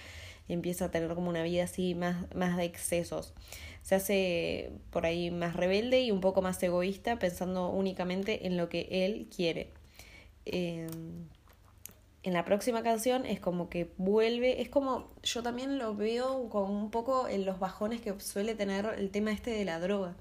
empieza 0.48 0.84
a 0.84 0.90
tener 0.92 1.12
como 1.16 1.28
una 1.28 1.42
vida 1.42 1.64
así 1.64 1.96
más, 1.96 2.32
más 2.36 2.56
de 2.56 2.66
excesos. 2.66 3.34
Se 3.82 3.96
hace 3.96 4.70
por 4.90 5.06
ahí 5.06 5.32
más 5.32 5.56
rebelde 5.56 6.02
y 6.02 6.12
un 6.12 6.20
poco 6.20 6.40
más 6.40 6.62
egoísta, 6.62 7.18
pensando 7.18 7.68
únicamente 7.70 8.46
en 8.46 8.56
lo 8.56 8.68
que 8.68 8.86
él 8.92 9.26
quiere. 9.34 9.72
Eh, 10.46 10.86
en 12.22 12.32
la 12.32 12.44
próxima 12.44 12.82
canción 12.82 13.24
es 13.26 13.40
como 13.40 13.68
que 13.68 13.92
vuelve, 13.96 14.60
es 14.60 14.68
como 14.68 15.08
yo 15.22 15.42
también 15.42 15.78
lo 15.78 15.94
veo 15.94 16.48
con 16.48 16.70
un 16.70 16.90
poco 16.90 17.28
en 17.28 17.44
los 17.46 17.58
bajones 17.58 18.00
que 18.00 18.18
suele 18.20 18.54
tener 18.54 18.86
el 18.98 19.10
tema 19.10 19.30
este 19.30 19.50
de 19.50 19.64
la 19.64 19.78
droga, 19.78 20.16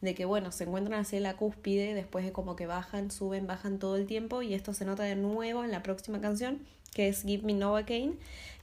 de 0.00 0.14
que 0.14 0.24
bueno, 0.24 0.50
se 0.52 0.64
encuentran 0.64 1.00
así 1.00 1.16
en 1.16 1.22
la 1.22 1.36
cúspide, 1.36 1.94
después 1.94 2.24
es 2.24 2.32
como 2.32 2.56
que 2.56 2.66
bajan, 2.66 3.10
suben, 3.10 3.46
bajan 3.46 3.78
todo 3.78 3.96
el 3.96 4.06
tiempo 4.06 4.42
y 4.42 4.54
esto 4.54 4.74
se 4.74 4.84
nota 4.84 5.04
de 5.04 5.16
nuevo 5.16 5.62
en 5.64 5.70
la 5.70 5.82
próxima 5.82 6.20
canción, 6.20 6.66
que 6.92 7.08
es 7.08 7.22
Give 7.22 7.44
Me 7.44 7.54
Novocaine, 7.54 8.16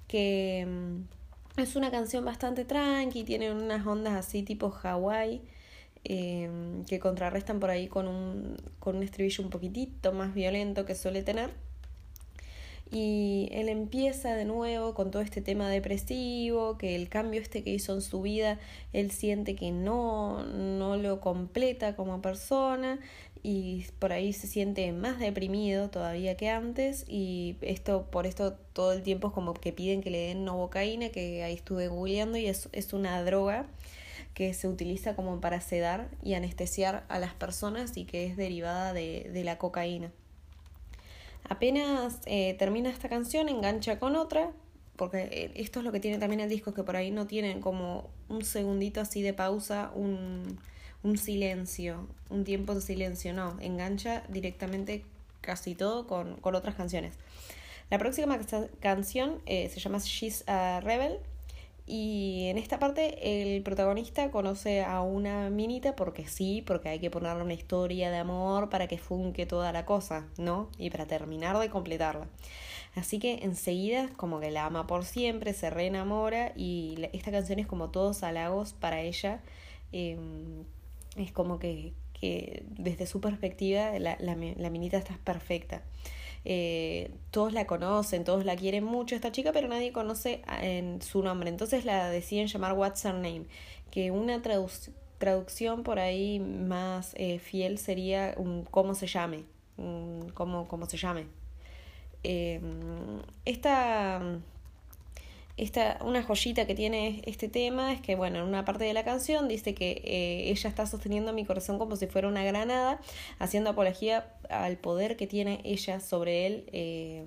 que 0.07 0.67
mm, 0.67 1.61
es 1.61 1.75
una 1.75 1.89
canción 1.89 2.25
bastante 2.25 2.65
tranqui, 2.65 3.23
tiene 3.23 3.51
unas 3.51 3.85
ondas 3.87 4.13
así 4.13 4.43
tipo 4.43 4.73
Hawaii. 4.83 5.41
Em, 6.05 6.83
que 6.83 6.99
contrarrestan 6.99 7.61
por 7.61 7.69
ahí 7.69 7.87
con 7.87 8.09
un, 8.09 8.57
con 8.79 8.97
un 8.97 9.03
estribillo 9.03 9.41
un 9.41 9.49
poquitito 9.49 10.11
más 10.11 10.33
violento 10.33 10.83
que 10.83 10.95
suele 10.95 11.23
tener 11.23 11.51
y 12.93 13.49
él 13.51 13.69
empieza 13.69 14.35
de 14.35 14.45
nuevo 14.45 14.93
con 14.93 15.11
todo 15.11 15.21
este 15.21 15.41
tema 15.41 15.69
depresivo, 15.69 16.77
que 16.77 16.95
el 16.95 17.09
cambio 17.09 17.41
este 17.41 17.63
que 17.63 17.71
hizo 17.71 17.93
en 17.93 18.01
su 18.01 18.21
vida, 18.21 18.59
él 18.93 19.11
siente 19.11 19.55
que 19.55 19.71
no, 19.71 20.43
no 20.45 20.97
lo 20.97 21.19
completa 21.19 21.95
como 21.95 22.21
persona 22.21 22.99
y 23.41 23.85
por 23.99 24.13
ahí 24.13 24.31
se 24.31 24.47
siente 24.47 24.91
más 24.93 25.19
deprimido 25.19 25.89
todavía 25.89 26.37
que 26.37 26.49
antes 26.49 27.05
y 27.07 27.57
esto 27.61 28.07
por 28.09 28.25
esto 28.25 28.53
todo 28.71 28.93
el 28.93 29.03
tiempo 29.03 29.27
es 29.27 29.33
como 29.33 29.53
que 29.53 29.73
piden 29.73 30.01
que 30.01 30.09
le 30.09 30.27
den 30.27 30.45
novocaína 30.45 31.09
que 31.09 31.43
ahí 31.43 31.53
estuve 31.53 31.89
googleando 31.89 32.37
y 32.37 32.47
es, 32.47 32.69
es 32.71 32.93
una 32.93 33.21
droga 33.23 33.67
que 34.33 34.53
se 34.53 34.67
utiliza 34.67 35.15
como 35.15 35.41
para 35.41 35.61
sedar 35.61 36.09
y 36.23 36.33
anestesiar 36.35 37.03
a 37.09 37.19
las 37.19 37.33
personas 37.33 37.97
y 37.97 38.05
que 38.05 38.25
es 38.25 38.37
derivada 38.37 38.93
de, 38.93 39.29
de 39.31 39.43
la 39.43 39.57
cocaína. 39.57 40.11
Apenas 41.49 42.19
eh, 42.25 42.55
termina 42.57 42.89
esta 42.89 43.09
canción, 43.09 43.49
engancha 43.49 43.99
con 43.99 44.15
otra, 44.15 44.51
porque 44.95 45.23
eh, 45.31 45.51
esto 45.55 45.79
es 45.79 45.85
lo 45.85 45.91
que 45.91 45.99
tiene 45.99 46.17
también 46.17 46.39
el 46.39 46.49
disco, 46.49 46.73
que 46.73 46.83
por 46.83 46.95
ahí 46.95 47.11
no 47.11 47.27
tienen 47.27 47.61
como 47.61 48.09
un 48.29 48.43
segundito 48.43 49.01
así 49.01 49.21
de 49.21 49.33
pausa, 49.33 49.91
un, 49.93 50.59
un 51.03 51.17
silencio, 51.17 52.07
un 52.29 52.43
tiempo 52.43 52.73
de 52.75 52.81
silencio, 52.81 53.33
no, 53.33 53.57
engancha 53.59 54.23
directamente 54.29 55.03
casi 55.41 55.75
todo 55.75 56.07
con, 56.07 56.37
con 56.37 56.55
otras 56.55 56.75
canciones. 56.75 57.15
La 57.89 57.99
próxima 57.99 58.39
canción 58.79 59.41
eh, 59.45 59.69
se 59.69 59.79
llama 59.79 59.99
She's 59.99 60.43
a 60.47 60.79
Rebel 60.81 61.19
y 61.85 62.45
en 62.47 62.57
esta 62.57 62.79
parte 62.79 63.55
el 63.55 63.61
protagonista 63.61 64.31
conoce 64.31 64.83
a 64.83 65.01
una 65.01 65.49
minita 65.49 65.95
porque 65.95 66.27
sí, 66.27 66.63
porque 66.65 66.87
hay 66.89 66.99
que 66.99 67.09
ponerle 67.09 67.43
una 67.43 67.53
historia 67.53 68.09
de 68.09 68.17
amor 68.17 68.69
para 68.69 68.87
que 68.87 68.97
funque 68.97 69.45
toda 69.45 69.73
la 69.73 69.85
cosa, 69.85 70.25
¿no? 70.37 70.69
Y 70.77 70.89
para 70.91 71.07
terminar 71.07 71.57
de 71.59 71.69
completarla. 71.69 72.27
Así 72.95 73.19
que 73.19 73.39
enseguida 73.43 74.09
como 74.15 74.39
que 74.39 74.51
la 74.51 74.65
ama 74.65 74.87
por 74.87 75.03
siempre, 75.03 75.53
se 75.53 75.69
reenamora 75.69 76.53
y 76.55 77.09
esta 77.11 77.31
canción 77.31 77.59
es 77.59 77.67
como 77.67 77.89
todos 77.89 78.23
halagos 78.23 78.73
para 78.73 79.01
ella. 79.01 79.41
Em, 79.91 80.63
es 81.17 81.31
como 81.33 81.59
que, 81.59 81.93
que, 82.13 82.63
desde 82.69 83.07
su 83.07 83.19
perspectiva 83.19 83.99
la, 83.99 84.15
la, 84.19 84.35
la 84.35 84.69
minita 84.69 84.97
está 84.97 85.17
perfecta. 85.23 85.83
Eh, 86.45 87.11
todos 87.31 87.53
la 87.53 87.65
conocen, 87.65 88.23
todos 88.23 88.45
la 88.45 88.55
quieren 88.55 88.83
mucho 88.83 89.15
esta 89.15 89.31
chica, 89.31 89.51
pero 89.53 89.67
nadie 89.67 89.91
conoce 89.91 90.41
en 90.61 91.01
su 91.01 91.23
nombre. 91.23 91.49
Entonces 91.49 91.85
la 91.85 92.09
deciden 92.09 92.47
llamar 92.47 92.73
What's 92.73 93.05
Her 93.05 93.13
Name, 93.15 93.45
que 93.91 94.11
una 94.11 94.41
traducción 94.41 95.83
por 95.83 95.99
ahí 95.99 96.39
más 96.39 97.13
eh, 97.15 97.39
fiel 97.39 97.77
sería 97.77 98.35
un 98.37 98.65
cómo 98.65 98.95
se 98.95 99.07
llame, 99.07 99.45
cómo, 100.33 100.67
cómo 100.67 100.85
se 100.85 100.97
llame. 100.97 101.27
Eh, 102.23 102.61
esta 103.45 104.21
esta, 105.55 105.99
una 106.01 106.23
joyita 106.23 106.65
que 106.65 106.73
tiene 106.73 107.21
este 107.25 107.47
tema 107.47 107.93
es 107.93 108.01
que, 108.01 108.15
bueno, 108.15 108.39
en 108.39 108.45
una 108.45 108.65
parte 108.65 108.85
de 108.85 108.93
la 108.93 109.03
canción 109.03 109.47
dice 109.47 109.75
que 109.75 110.01
eh, 110.03 110.49
ella 110.49 110.69
está 110.69 110.87
sosteniendo 110.87 111.31
mi 111.31 111.45
corazón 111.45 111.77
como 111.77 111.95
si 111.95 112.07
fuera 112.07 112.27
una 112.27 112.43
granada, 112.43 112.99
haciendo 113.37 113.69
apología 113.71 114.33
al 114.49 114.77
poder 114.77 115.15
que 115.15 115.27
tiene 115.27 115.61
ella 115.63 115.99
sobre 115.99 116.47
él, 116.47 116.69
eh, 116.73 117.23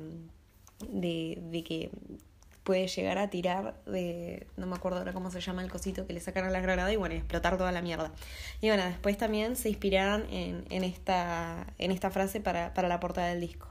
de, 0.88 1.38
de, 1.40 1.62
que 1.62 1.90
puede 2.64 2.88
llegar 2.88 3.18
a 3.18 3.30
tirar 3.30 3.80
de, 3.86 4.48
no 4.56 4.66
me 4.66 4.74
acuerdo 4.74 4.98
ahora 4.98 5.12
cómo 5.12 5.30
se 5.30 5.40
llama 5.40 5.62
el 5.62 5.70
cosito 5.70 6.06
que 6.06 6.12
le 6.12 6.20
sacan 6.20 6.44
a 6.44 6.50
la 6.50 6.60
granada 6.60 6.92
y 6.92 6.96
bueno, 6.96 7.14
explotar 7.14 7.56
toda 7.56 7.70
la 7.70 7.80
mierda. 7.80 8.12
Y 8.60 8.68
bueno, 8.68 8.84
después 8.84 9.16
también 9.16 9.54
se 9.54 9.68
inspiraron 9.68 10.26
en, 10.32 10.64
en, 10.70 10.82
esta, 10.82 11.66
en 11.78 11.92
esta 11.92 12.10
frase 12.10 12.40
para, 12.40 12.74
para 12.74 12.88
la 12.88 12.98
portada 12.98 13.28
del 13.28 13.40
disco. 13.40 13.68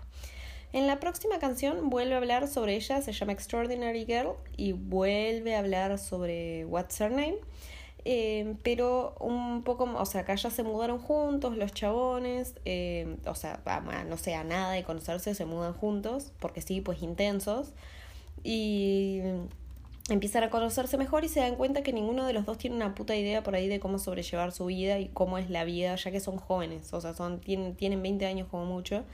En 0.76 0.88
la 0.88 1.00
próxima 1.00 1.40
canción 1.40 1.90
vuelve 1.90 2.16
a 2.16 2.18
hablar 2.18 2.50
sobre 2.50 2.76
ella, 2.76 3.02
se 3.02 3.14
llama 3.14 3.32
Extraordinary 3.32 4.04
Girl 4.04 4.34
y 4.58 4.74
vuelve 4.74 5.56
a 5.56 5.60
hablar 5.60 5.98
sobre 5.98 6.66
What's 6.66 7.00
Her 7.00 7.12
Name. 7.12 7.38
Eh, 8.04 8.58
pero 8.62 9.16
un 9.22 9.64
poco, 9.64 9.86
o 9.86 10.06
sea, 10.06 10.22
acá 10.22 10.36
ya 10.36 10.50
se 10.50 10.64
mudaron 10.64 11.00
juntos 11.00 11.56
los 11.56 11.72
chabones, 11.72 12.56
eh, 12.66 13.16
o 13.26 13.36
sea, 13.36 13.62
no 14.06 14.18
sea 14.18 14.44
nada 14.44 14.74
de 14.74 14.84
conocerse, 14.84 15.34
se 15.34 15.46
mudan 15.46 15.72
juntos, 15.72 16.34
porque 16.42 16.62
sí, 16.62 16.82
pues 16.82 17.02
intensos, 17.02 17.72
y 18.44 19.22
empiezan 20.10 20.44
a 20.44 20.50
conocerse 20.50 20.98
mejor 20.98 21.24
y 21.24 21.30
se 21.30 21.40
dan 21.40 21.56
cuenta 21.56 21.84
que 21.84 21.94
ninguno 21.94 22.26
de 22.26 22.34
los 22.34 22.46
dos 22.46 22.58
tiene 22.58 22.76
una 22.76 22.96
puta 22.96 23.16
idea 23.16 23.44
por 23.44 23.56
ahí 23.56 23.70
de 23.70 23.80
cómo 23.80 23.98
sobrellevar 23.98 24.52
su 24.52 24.66
vida 24.66 25.00
y 25.00 25.08
cómo 25.08 25.38
es 25.38 25.50
la 25.50 25.64
vida, 25.64 25.96
ya 25.96 26.12
que 26.12 26.20
son 26.20 26.36
jóvenes, 26.36 26.94
o 26.94 27.00
sea, 27.00 27.14
son, 27.14 27.40
tienen, 27.40 27.76
tienen 27.76 28.04
20 28.04 28.26
años 28.26 28.50
como 28.52 28.66
mucho 28.66 29.06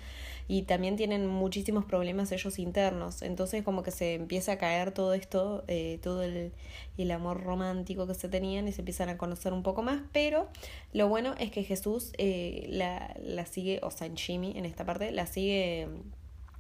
y 0.48 0.64
también 0.64 0.96
tienen 0.96 1.28
muchísimos 1.28 1.86
problemas 1.86 2.32
ellos 2.32 2.60
internos. 2.60 3.22
Entonces 3.22 3.64
como 3.64 3.84
que 3.84 3.92
se 3.92 4.16
empieza 4.16 4.54
a 4.54 4.58
caer 4.58 4.92
todo 4.92 5.14
esto, 5.14 5.64
eh, 5.68 6.00
todo 6.02 6.24
el, 6.24 6.52
el, 6.98 7.12
amor 7.12 7.44
romántico 7.44 8.08
que 8.08 8.14
se 8.14 8.30
tenían 8.30 8.68
y 8.68 8.72
se 8.72 8.82
empiezan 8.82 9.10
a 9.10 9.18
conocer 9.18 9.54
un 9.54 9.64
poco 9.64 9.82
más. 9.82 10.02
Pero 10.12 10.48
lo 10.94 11.08
bueno 11.08 11.36
es 11.40 11.52
que 11.52 11.64
Jesús 11.64 12.12
eh, 12.18 12.66
la, 12.70 13.16
la 13.24 13.46
sigue, 13.46 13.80
o 13.84 13.92
sea, 13.92 14.08
en 14.08 14.18
Jimmy 14.18 14.54
en 14.56 14.66
esta 14.66 14.86
parte, 14.86 15.12
la 15.12 15.26
sigue 15.26 15.88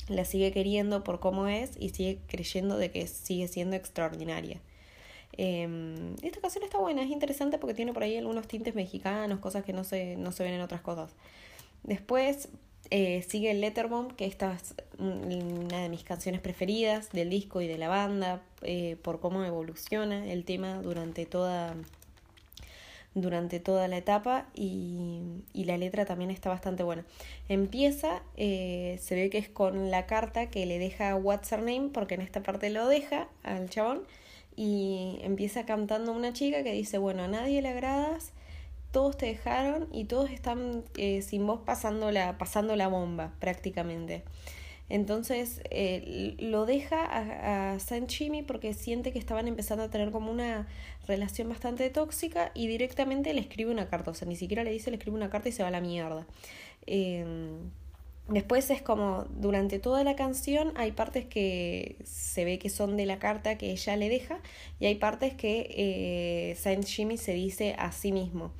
la 0.07 0.25
sigue 0.25 0.51
queriendo 0.51 1.03
por 1.03 1.19
cómo 1.19 1.47
es 1.47 1.71
y 1.79 1.89
sigue 1.89 2.19
creyendo 2.27 2.77
de 2.77 2.91
que 2.91 3.07
sigue 3.07 3.47
siendo 3.47 3.75
extraordinaria. 3.75 4.59
Eh, 5.37 6.13
esta 6.21 6.41
canción 6.41 6.63
está 6.63 6.77
buena, 6.77 7.03
es 7.03 7.09
interesante 7.09 7.57
porque 7.57 7.73
tiene 7.73 7.93
por 7.93 8.03
ahí 8.03 8.17
algunos 8.17 8.47
tintes 8.47 8.75
mexicanos, 8.75 9.39
cosas 9.39 9.63
que 9.63 9.73
no 9.73 9.83
se, 9.83 10.17
no 10.17 10.31
se 10.31 10.43
ven 10.43 10.53
en 10.53 10.61
otras 10.61 10.81
cosas. 10.81 11.11
Después 11.83 12.49
eh, 12.91 13.25
sigue 13.27 13.53
Letterbomb, 13.53 14.15
que 14.15 14.25
esta 14.25 14.53
es 14.53 14.75
una 14.99 15.81
de 15.81 15.89
mis 15.89 16.03
canciones 16.03 16.41
preferidas 16.41 17.11
del 17.11 17.29
disco 17.29 17.61
y 17.61 17.67
de 17.67 17.77
la 17.77 17.87
banda, 17.87 18.41
eh, 18.61 18.97
por 19.01 19.19
cómo 19.19 19.43
evoluciona 19.43 20.31
el 20.31 20.45
tema 20.45 20.81
durante 20.81 21.25
toda, 21.25 21.73
durante 23.15 23.59
toda 23.59 23.87
la 23.87 23.97
etapa 23.97 24.45
y, 24.53 25.21
y 25.53 25.63
la 25.63 25.77
letra 25.77 26.05
también 26.05 26.29
está 26.29 26.49
bastante 26.49 26.83
buena. 26.83 27.05
Empieza, 27.49 28.21
eh, 28.37 28.99
se 29.01 29.15
ve 29.15 29.29
que 29.29 29.39
es 29.39 29.49
con 29.49 29.89
la 29.89 30.05
carta 30.05 30.51
que 30.51 30.65
le 30.65 30.77
deja 30.77 31.15
What's 31.15 31.51
Her 31.51 31.59
Name, 31.59 31.89
porque 31.91 32.15
en 32.15 32.21
esta 32.21 32.43
parte 32.43 32.69
lo 32.69 32.87
deja 32.87 33.27
al 33.41 33.69
chabón, 33.69 34.03
y 34.55 35.17
empieza 35.21 35.65
cantando 35.65 36.11
una 36.11 36.33
chica 36.33 36.61
que 36.61 36.73
dice, 36.73 36.97
bueno, 36.97 37.23
a 37.23 37.27
nadie 37.27 37.61
le 37.61 37.69
agradas, 37.69 38.33
todos 38.91 39.17
te 39.17 39.25
dejaron 39.25 39.87
y 39.91 40.05
todos 40.05 40.29
están 40.29 40.83
eh, 40.97 41.21
sin 41.21 41.45
vos 41.47 41.61
pasando 41.65 42.11
la, 42.11 42.37
pasando 42.37 42.75
la 42.75 42.87
bomba 42.87 43.33
prácticamente. 43.39 44.23
Entonces 44.89 45.61
eh, 45.69 46.35
lo 46.39 46.65
deja 46.65 47.05
a, 47.05 47.73
a 47.73 47.79
San 47.79 48.09
Jimmy 48.09 48.43
porque 48.43 48.73
siente 48.73 49.13
que 49.13 49.19
estaban 49.19 49.47
empezando 49.47 49.85
a 49.85 49.89
tener 49.89 50.11
como 50.11 50.29
una 50.29 50.67
relación 51.07 51.47
bastante 51.47 51.89
tóxica 51.89 52.51
y 52.53 52.67
directamente 52.67 53.33
le 53.33 53.39
escribe 53.39 53.71
una 53.71 53.87
carta. 53.87 54.11
O 54.11 54.13
sea, 54.13 54.27
ni 54.27 54.35
siquiera 54.35 54.63
le 54.65 54.71
dice, 54.71 54.91
le 54.91 54.97
escribe 54.97 55.15
una 55.15 55.29
carta 55.29 55.47
y 55.47 55.53
se 55.53 55.63
va 55.63 55.69
a 55.69 55.71
la 55.71 55.81
mierda. 55.81 56.27
Em, 56.85 57.71
después 58.27 58.69
es 58.69 58.81
como 58.81 59.25
durante 59.29 59.79
toda 59.79 60.03
la 60.03 60.15
canción 60.15 60.73
hay 60.75 60.91
partes 60.91 61.25
que 61.25 61.97
se 62.03 62.45
ve 62.45 62.59
que 62.59 62.69
son 62.69 62.97
de 62.97 63.05
la 63.05 63.19
carta 63.19 63.57
que 63.57 63.71
ella 63.71 63.95
le 63.95 64.09
deja 64.09 64.39
y 64.79 64.85
hay 64.85 64.95
partes 64.95 65.33
que 65.33 65.67
eh, 65.71 66.55
Saint 66.55 66.85
Jimmy 66.85 67.17
se 67.17 67.33
dice 67.33 67.75
a 67.77 67.91
sí 67.91 68.11
mismo. 68.11 68.51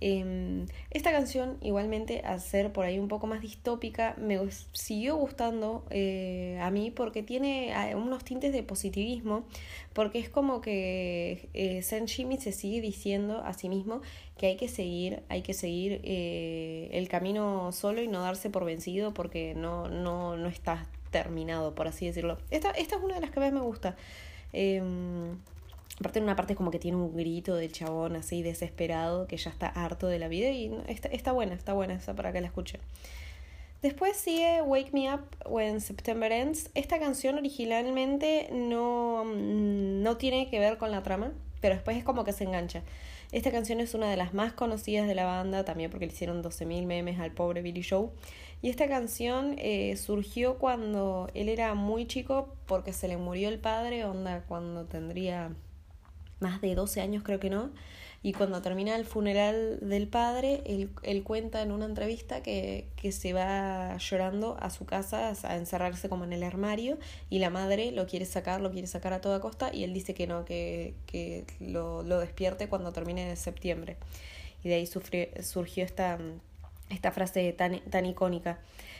Eh, 0.00 0.66
esta 0.90 1.10
canción, 1.10 1.56
igualmente, 1.62 2.20
al 2.20 2.40
ser 2.40 2.72
por 2.72 2.84
ahí 2.84 2.98
un 2.98 3.08
poco 3.08 3.26
más 3.26 3.40
distópica, 3.40 4.14
me 4.18 4.38
siguió 4.72 5.16
gustando 5.16 5.84
eh, 5.90 6.58
a 6.60 6.70
mí 6.70 6.90
porque 6.90 7.22
tiene 7.22 7.72
ah, 7.74 7.96
unos 7.96 8.24
tintes 8.24 8.52
de 8.52 8.62
positivismo, 8.62 9.44
porque 9.92 10.18
es 10.18 10.28
como 10.28 10.60
que 10.60 11.48
eh, 11.54 11.82
Saint 11.82 12.08
Jimmy 12.08 12.38
se 12.38 12.52
sigue 12.52 12.80
diciendo 12.80 13.42
a 13.44 13.54
sí 13.54 13.68
mismo 13.68 14.02
que 14.36 14.46
hay 14.46 14.56
que 14.56 14.68
seguir, 14.68 15.22
hay 15.28 15.42
que 15.42 15.54
seguir 15.54 16.00
eh, 16.04 16.90
el 16.92 17.08
camino 17.08 17.72
solo 17.72 18.02
y 18.02 18.08
no 18.08 18.20
darse 18.20 18.50
por 18.50 18.64
vencido 18.64 19.14
porque 19.14 19.54
no, 19.54 19.88
no, 19.88 20.36
no 20.36 20.48
está 20.48 20.86
terminado, 21.10 21.74
por 21.74 21.88
así 21.88 22.06
decirlo. 22.06 22.38
Esta, 22.50 22.70
esta 22.72 22.96
es 22.96 23.02
una 23.02 23.14
de 23.14 23.20
las 23.22 23.30
que 23.30 23.40
más 23.40 23.52
me 23.52 23.60
gusta. 23.60 23.96
Aparte 25.98 26.18
en 26.18 26.24
una 26.24 26.36
parte 26.36 26.52
es 26.52 26.56
como 26.56 26.70
que 26.70 26.78
tiene 26.78 26.98
un 26.98 27.16
grito 27.16 27.56
del 27.56 27.72
chabón 27.72 28.16
así 28.16 28.42
desesperado 28.42 29.26
que 29.26 29.36
ya 29.38 29.50
está 29.50 29.68
harto 29.68 30.08
de 30.08 30.18
la 30.18 30.28
vida 30.28 30.50
y 30.50 30.70
está, 30.88 31.32
buena, 31.32 31.54
está 31.54 31.72
buena 31.72 31.94
esa 31.94 32.14
para 32.14 32.32
que 32.32 32.40
la 32.40 32.48
escuche. 32.48 32.80
Después 33.82 34.16
sigue 34.16 34.62
Wake 34.62 34.90
Me 34.92 35.12
Up 35.12 35.22
When 35.46 35.80
September 35.80 36.30
Ends. 36.32 36.70
Esta 36.74 36.98
canción 36.98 37.36
originalmente 37.36 38.48
no, 38.52 39.24
no 39.24 40.16
tiene 40.16 40.50
que 40.50 40.58
ver 40.58 40.76
con 40.76 40.90
la 40.90 41.02
trama, 41.02 41.32
pero 41.60 41.74
después 41.74 41.96
es 41.96 42.04
como 42.04 42.24
que 42.24 42.32
se 42.32 42.44
engancha. 42.44 42.82
Esta 43.32 43.50
canción 43.50 43.80
es 43.80 43.94
una 43.94 44.10
de 44.10 44.16
las 44.16 44.34
más 44.34 44.52
conocidas 44.52 45.08
de 45.08 45.14
la 45.14 45.24
banda, 45.24 45.64
también 45.64 45.90
porque 45.90 46.06
le 46.06 46.12
hicieron 46.12 46.42
12.000 46.42 46.86
memes 46.86 47.18
al 47.20 47.32
pobre 47.32 47.62
Billy 47.62 47.82
Joe. 47.82 48.08
Y 48.62 48.70
esta 48.70 48.88
canción 48.88 49.56
eh, 49.58 49.96
surgió 49.96 50.58
cuando 50.58 51.28
él 51.34 51.48
era 51.48 51.74
muy 51.74 52.06
chico 52.06 52.54
porque 52.66 52.92
se 52.92 53.08
le 53.08 53.16
murió 53.16 53.48
el 53.48 53.58
padre, 53.58 54.04
onda 54.04 54.44
cuando 54.46 54.84
tendría 54.84 55.52
más 56.40 56.60
de 56.60 56.74
12 56.74 57.00
años 57.00 57.22
creo 57.22 57.40
que 57.40 57.50
no, 57.50 57.70
y 58.22 58.32
cuando 58.32 58.60
termina 58.60 58.96
el 58.96 59.04
funeral 59.04 59.78
del 59.80 60.08
padre, 60.08 60.62
él, 60.66 60.90
él 61.04 61.22
cuenta 61.22 61.62
en 61.62 61.70
una 61.70 61.84
entrevista 61.84 62.42
que, 62.42 62.88
que, 62.96 63.12
se 63.12 63.32
va 63.32 63.96
llorando 63.98 64.56
a 64.58 64.70
su 64.70 64.84
casa 64.84 65.32
a 65.44 65.56
encerrarse 65.56 66.08
como 66.08 66.24
en 66.24 66.32
el 66.32 66.42
armario 66.42 66.98
y 67.30 67.38
la 67.38 67.50
madre 67.50 67.92
lo 67.92 68.06
quiere 68.06 68.24
sacar, 68.24 68.60
lo 68.60 68.72
quiere 68.72 68.88
sacar 68.88 69.12
a 69.12 69.20
toda 69.20 69.40
costa 69.40 69.72
y 69.72 69.84
él 69.84 69.94
dice 69.94 70.12
que 70.12 70.26
no, 70.26 70.44
que, 70.44 70.94
que 71.06 71.44
lo, 71.60 72.02
lo 72.02 72.18
despierte 72.18 72.68
cuando 72.68 72.92
termine 72.92 73.28
de 73.28 73.36
septiembre. 73.36 73.96
Y 74.64 74.70
de 74.70 74.74
ahí 74.74 74.86
surgió 74.86 75.84
esta, 75.84 76.18
esta 76.90 77.12
frase 77.12 77.52
tan, 77.52 77.78
tan 77.90 78.06
icónica. 78.06 78.58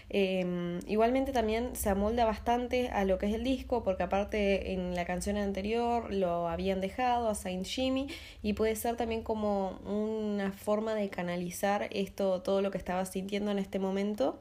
Eh, 0.09 0.81
igualmente 0.87 1.33
también 1.33 1.75
se 1.75 1.89
amolda 1.89 2.25
bastante 2.25 2.89
a 2.89 3.05
lo 3.05 3.19
que 3.19 3.27
es 3.27 3.35
el 3.35 3.45
disco, 3.45 3.83
porque 3.83 4.05
aparte 4.05 4.73
en 4.73 4.95
la 4.95 5.05
canción 5.05 5.37
anterior 5.37 6.13
lo 6.13 6.49
habían 6.49 6.81
dejado 6.81 7.29
a 7.29 7.35
Saint 7.35 7.67
Jimmy 7.67 8.09
y 8.43 8.53
puede 8.53 8.77
ser 8.77 8.97
también 8.97 9.23
como 9.23 9.81
una 9.85 10.53
forma 10.53 10.95
de 10.95 11.09
canalizar 11.11 11.89
esto, 11.91 12.43
todo 12.43 12.63
lo 12.63 12.71
que 12.71 12.79
estaba 12.79 13.05
sintiendo 13.05 13.51
en 13.51 13.59
este 13.59 13.79
momento, 13.79 14.39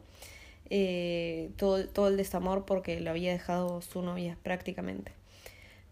eh, 0.69 1.51
todo, 1.57 1.87
todo 1.87 2.07
el 2.09 2.17
desamor 2.17 2.65
porque 2.65 2.99
lo 2.99 3.09
había 3.11 3.31
dejado 3.31 3.81
su 3.81 4.01
novia 4.01 4.37
prácticamente. 4.43 5.13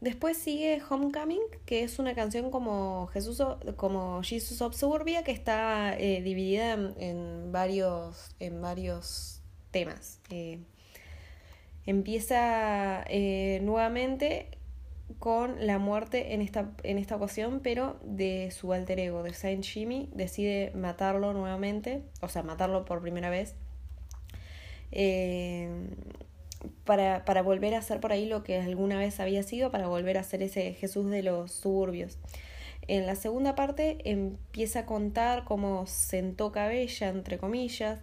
Después 0.04 0.38
sigue 0.38 0.82
Homecoming, 0.90 1.40
que 1.66 1.84
es 1.84 1.98
una 1.98 2.14
canción 2.14 2.52
como 2.52 3.08
Jesús 3.14 3.42
como 3.78 4.22
Jesus 4.22 4.62
of 4.62 4.76
Suburbia, 4.76 5.24
que 5.24 5.32
está 5.32 5.98
eh, 5.98 6.22
dividida 6.22 6.74
en, 6.74 7.54
varios, 7.54 8.36
en 8.42 8.62
varios 8.62 9.43
temas. 9.74 10.22
Eh, 10.30 10.60
empieza 11.86 13.04
eh, 13.10 13.60
nuevamente 13.62 14.48
con 15.20 15.68
la 15.68 15.80
muerte 15.80 16.34
en 16.34 16.42
esta, 16.42 16.72
en 16.84 16.98
esta 16.98 17.18
ocasión, 17.18 17.60
pero 17.62 18.00
de 18.04 18.52
su 18.52 18.72
alter 18.72 19.00
ego, 19.00 19.24
de 19.24 19.34
Saint 19.34 19.66
Jimmy, 19.66 20.10
decide 20.14 20.72
matarlo 20.76 21.34
nuevamente, 21.34 22.04
o 22.22 22.30
sea, 22.30 22.44
matarlo 22.44 22.86
por 22.86 23.02
primera 23.02 23.30
vez, 23.30 23.56
eh, 24.92 25.70
para, 26.86 27.26
para 27.26 27.42
volver 27.42 27.76
a 27.76 27.82
ser 27.82 28.00
por 28.00 28.14
ahí 28.14 28.26
lo 28.26 28.44
que 28.44 28.60
alguna 28.60 28.98
vez 28.98 29.20
había 29.20 29.44
sido, 29.44 29.72
para 29.72 29.88
volver 29.88 30.18
a 30.18 30.24
ser 30.24 30.42
ese 30.42 30.74
Jesús 30.74 31.10
de 31.10 31.24
los 31.24 31.52
suburbios. 31.52 32.18
En 32.88 33.06
la 33.06 33.16
segunda 33.16 33.56
parte 33.56 33.98
empieza 34.04 34.80
a 34.80 34.86
contar 34.86 35.46
cómo 35.46 35.86
sentó 35.88 36.52
cabella, 36.52 37.10
entre 37.10 37.38
comillas, 37.38 38.00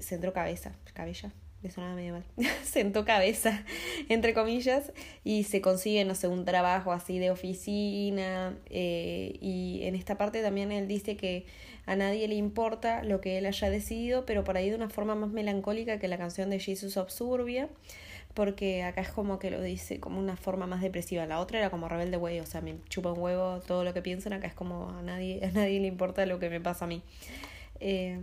sentó 0.00 0.32
cabeza, 0.32 0.72
cabella, 0.94 1.32
me 1.62 1.70
sonaba 1.70 1.94
medio 1.94 2.12
mal, 2.12 2.24
cabeza, 3.04 3.64
entre 4.08 4.32
comillas, 4.32 4.92
y 5.24 5.44
se 5.44 5.60
consigue, 5.60 6.04
no 6.04 6.14
sé, 6.14 6.28
un 6.28 6.44
trabajo 6.44 6.92
así 6.92 7.18
de 7.18 7.30
oficina. 7.30 8.56
Eh, 8.70 9.36
y 9.40 9.80
en 9.82 9.96
esta 9.96 10.16
parte 10.16 10.40
también 10.42 10.70
él 10.70 10.86
dice 10.86 11.16
que 11.16 11.46
a 11.86 11.96
nadie 11.96 12.28
le 12.28 12.36
importa 12.36 13.02
lo 13.02 13.20
que 13.20 13.38
él 13.38 13.46
haya 13.46 13.70
decidido, 13.70 14.24
pero 14.24 14.44
por 14.44 14.56
ahí 14.56 14.70
de 14.70 14.76
una 14.76 14.88
forma 14.88 15.14
más 15.14 15.30
melancólica 15.30 15.98
que 15.98 16.06
la 16.06 16.18
canción 16.18 16.48
de 16.50 16.60
Jesus 16.60 16.96
of 16.96 17.10
Suburbia, 17.10 17.68
porque 18.34 18.84
acá 18.84 19.00
es 19.00 19.08
como 19.08 19.40
que 19.40 19.50
lo 19.50 19.60
dice 19.60 19.98
como 19.98 20.20
una 20.20 20.36
forma 20.36 20.68
más 20.68 20.80
depresiva. 20.80 21.26
La 21.26 21.40
otra 21.40 21.58
era 21.58 21.70
como 21.70 21.88
rebelde 21.88 22.18
güey, 22.18 22.38
o 22.38 22.46
sea, 22.46 22.60
me 22.60 22.76
chupa 22.88 23.12
un 23.12 23.20
huevo 23.20 23.60
todo 23.66 23.82
lo 23.82 23.92
que 23.94 24.02
piensan, 24.02 24.32
acá 24.32 24.46
es 24.46 24.54
como 24.54 24.90
a 24.90 25.02
nadie, 25.02 25.40
a 25.44 25.50
nadie 25.50 25.80
le 25.80 25.88
importa 25.88 26.24
lo 26.24 26.38
que 26.38 26.50
me 26.50 26.60
pasa 26.60 26.84
a 26.84 26.88
mí. 26.88 27.02
Eh, 27.80 28.18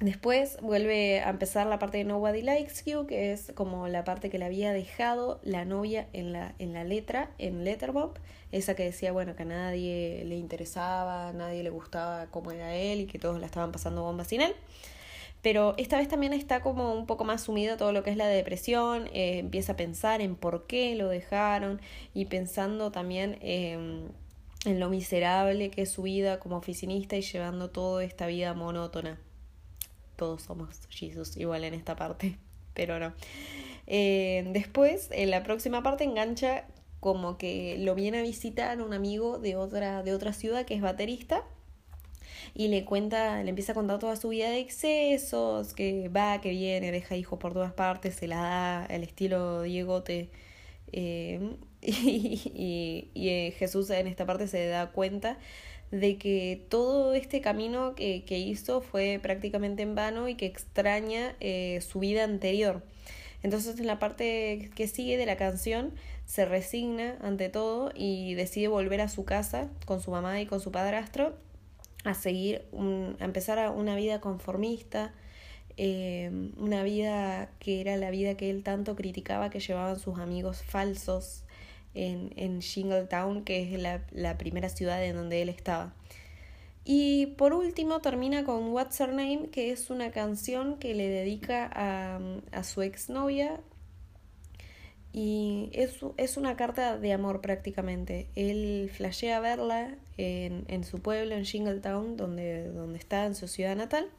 Después 0.00 0.58
vuelve 0.60 1.20
a 1.20 1.30
empezar 1.30 1.66
la 1.66 1.78
parte 1.78 1.96
de 1.96 2.04
Nobody 2.04 2.42
Likes 2.42 2.82
You, 2.84 3.06
que 3.06 3.32
es 3.32 3.50
como 3.54 3.88
la 3.88 4.04
parte 4.04 4.28
que 4.28 4.38
le 4.38 4.44
había 4.44 4.74
dejado 4.74 5.40
la 5.42 5.64
novia 5.64 6.06
en 6.12 6.34
la, 6.34 6.54
en 6.58 6.74
la 6.74 6.84
letra, 6.84 7.30
en 7.38 7.64
Letterbomb, 7.64 8.12
esa 8.52 8.76
que 8.76 8.84
decía, 8.84 9.12
bueno, 9.12 9.34
que 9.36 9.44
a 9.44 9.46
nadie 9.46 10.22
le 10.26 10.36
interesaba, 10.36 11.32
nadie 11.32 11.62
le 11.62 11.70
gustaba 11.70 12.26
cómo 12.26 12.50
era 12.50 12.74
él 12.74 13.00
y 13.00 13.06
que 13.06 13.18
todos 13.18 13.40
la 13.40 13.46
estaban 13.46 13.72
pasando 13.72 14.02
bomba 14.02 14.24
sin 14.24 14.42
él. 14.42 14.54
Pero 15.40 15.74
esta 15.78 15.96
vez 15.96 16.08
también 16.08 16.34
está 16.34 16.60
como 16.60 16.92
un 16.92 17.06
poco 17.06 17.24
más 17.24 17.44
sumida 17.44 17.78
todo 17.78 17.92
lo 17.92 18.02
que 18.02 18.10
es 18.10 18.18
la 18.18 18.26
depresión, 18.26 19.06
eh, 19.14 19.38
empieza 19.38 19.72
a 19.72 19.76
pensar 19.76 20.20
en 20.20 20.36
por 20.36 20.66
qué 20.66 20.94
lo 20.94 21.08
dejaron 21.08 21.80
y 22.12 22.26
pensando 22.26 22.92
también 22.92 23.38
en 23.40 24.10
lo 24.66 24.90
miserable 24.90 25.70
que 25.70 25.82
es 25.82 25.90
su 25.90 26.02
vida 26.02 26.38
como 26.38 26.56
oficinista 26.58 27.16
y 27.16 27.22
llevando 27.22 27.70
toda 27.70 28.04
esta 28.04 28.26
vida 28.26 28.52
monótona 28.52 29.18
todos 30.16 30.42
somos 30.42 30.86
Jesus 30.88 31.36
igual 31.36 31.64
en 31.64 31.74
esta 31.74 31.96
parte, 31.96 32.38
pero 32.74 32.98
no. 32.98 33.12
Eh, 33.86 34.44
después, 34.52 35.08
en 35.12 35.30
la 35.30 35.42
próxima 35.42 35.82
parte, 35.82 36.04
engancha 36.04 36.66
como 37.00 37.38
que 37.38 37.76
lo 37.78 37.94
viene 37.94 38.18
a 38.18 38.22
visitar 38.22 38.80
un 38.80 38.92
amigo 38.92 39.38
de 39.38 39.54
otra, 39.56 40.02
de 40.02 40.14
otra 40.14 40.32
ciudad 40.32 40.64
que 40.64 40.74
es 40.74 40.80
baterista 40.80 41.44
y 42.54 42.68
le 42.68 42.84
cuenta, 42.84 43.42
le 43.42 43.50
empieza 43.50 43.72
a 43.72 43.74
contar 43.74 43.98
toda 43.98 44.16
su 44.16 44.30
vida 44.30 44.48
de 44.50 44.60
excesos, 44.60 45.74
que 45.74 46.08
va, 46.08 46.40
que 46.40 46.50
viene, 46.50 46.90
deja 46.90 47.14
hijos 47.16 47.38
por 47.38 47.52
todas 47.52 47.72
partes, 47.72 48.14
se 48.14 48.26
la 48.26 48.36
da 48.36 48.86
el 48.86 49.02
estilo 49.02 49.62
Diegote. 49.62 50.30
Eh, 50.92 51.56
y, 51.82 53.10
y, 53.14 53.28
eh, 53.28 53.54
Jesús 53.58 53.90
en 53.90 54.06
esta 54.06 54.26
parte 54.26 54.48
se 54.48 54.66
da 54.66 54.90
cuenta 54.92 55.38
de 55.90 56.18
que 56.18 56.64
todo 56.68 57.14
este 57.14 57.40
camino 57.40 57.94
que, 57.94 58.24
que 58.24 58.38
hizo 58.38 58.80
fue 58.80 59.20
prácticamente 59.22 59.82
en 59.82 59.94
vano 59.94 60.28
y 60.28 60.34
que 60.34 60.46
extraña 60.46 61.36
eh, 61.40 61.80
su 61.80 62.00
vida 62.00 62.24
anterior. 62.24 62.82
Entonces 63.42 63.78
en 63.78 63.86
la 63.86 63.98
parte 63.98 64.70
que 64.74 64.88
sigue 64.88 65.16
de 65.16 65.26
la 65.26 65.36
canción 65.36 65.92
se 66.24 66.44
resigna 66.44 67.16
ante 67.20 67.48
todo 67.48 67.92
y 67.94 68.34
decide 68.34 68.68
volver 68.68 69.00
a 69.00 69.08
su 69.08 69.24
casa 69.24 69.70
con 69.84 70.00
su 70.00 70.10
mamá 70.10 70.40
y 70.40 70.46
con 70.46 70.60
su 70.60 70.72
padrastro 70.72 71.34
a 72.04 72.14
seguir, 72.14 72.64
a 73.20 73.24
empezar 73.24 73.70
una 73.70 73.94
vida 73.94 74.20
conformista, 74.20 75.12
eh, 75.76 76.30
una 76.56 76.82
vida 76.82 77.50
que 77.58 77.80
era 77.80 77.96
la 77.96 78.10
vida 78.10 78.36
que 78.36 78.50
él 78.50 78.62
tanto 78.62 78.96
criticaba 78.96 79.50
que 79.50 79.60
llevaban 79.60 79.98
sus 79.98 80.18
amigos 80.18 80.62
falsos 80.62 81.44
en, 81.96 82.32
en 82.36 82.60
Shingletown, 82.60 83.42
que 83.44 83.74
es 83.74 83.80
la, 84.12 84.38
primera 84.38 84.68
ciudad 84.68 85.02
en 85.04 85.16
donde 85.16 85.42
él 85.42 85.48
estaba. 85.48 85.94
Y 86.84 87.26
por 87.38 87.52
último 87.52 88.00
termina 88.00 88.44
con 88.44 88.68
What's 88.68 89.00
Her 89.00 89.08
Name, 89.08 89.48
que 89.50 89.72
es 89.72 89.90
una 89.90 90.12
canción 90.12 90.76
que 90.76 90.94
le 90.94 91.08
dedica 91.08 91.68
a, 91.72 92.20
a 92.52 92.62
su 92.62 92.82
exnovia. 92.82 93.60
Y 95.12 95.70
es, 95.72 95.98
es, 96.18 96.36
una 96.36 96.56
carta 96.56 96.98
de 96.98 97.12
amor 97.12 97.40
prácticamente. 97.40 98.28
Él 98.36 98.90
flashea 98.94 99.40
verla 99.40 99.96
en, 100.18 100.64
en 100.68 100.84
su 100.84 101.00
pueblo, 101.00 101.34
en 101.34 101.44
Shingletown, 101.44 102.18
donde, 102.18 102.70
donde 102.70 102.98
está, 102.98 103.24
en 103.24 103.34
su 103.34 103.48
ciudad 103.48 103.74
natal. 103.74 104.10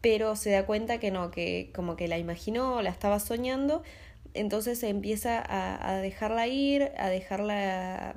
Pero 0.00 0.34
se 0.34 0.50
da 0.50 0.66
cuenta 0.66 0.98
que 0.98 1.12
no, 1.12 1.30
que 1.30 1.70
como 1.72 1.94
que 1.94 2.08
la 2.08 2.18
imaginó, 2.18 2.82
la 2.82 2.90
estaba 2.90 3.20
soñando, 3.20 3.84
entonces 4.34 4.82
empieza 4.82 5.42
a, 5.46 5.96
dejarla 5.96 6.46
ir, 6.46 6.90
a 6.96 7.08
dejarla 7.08 8.16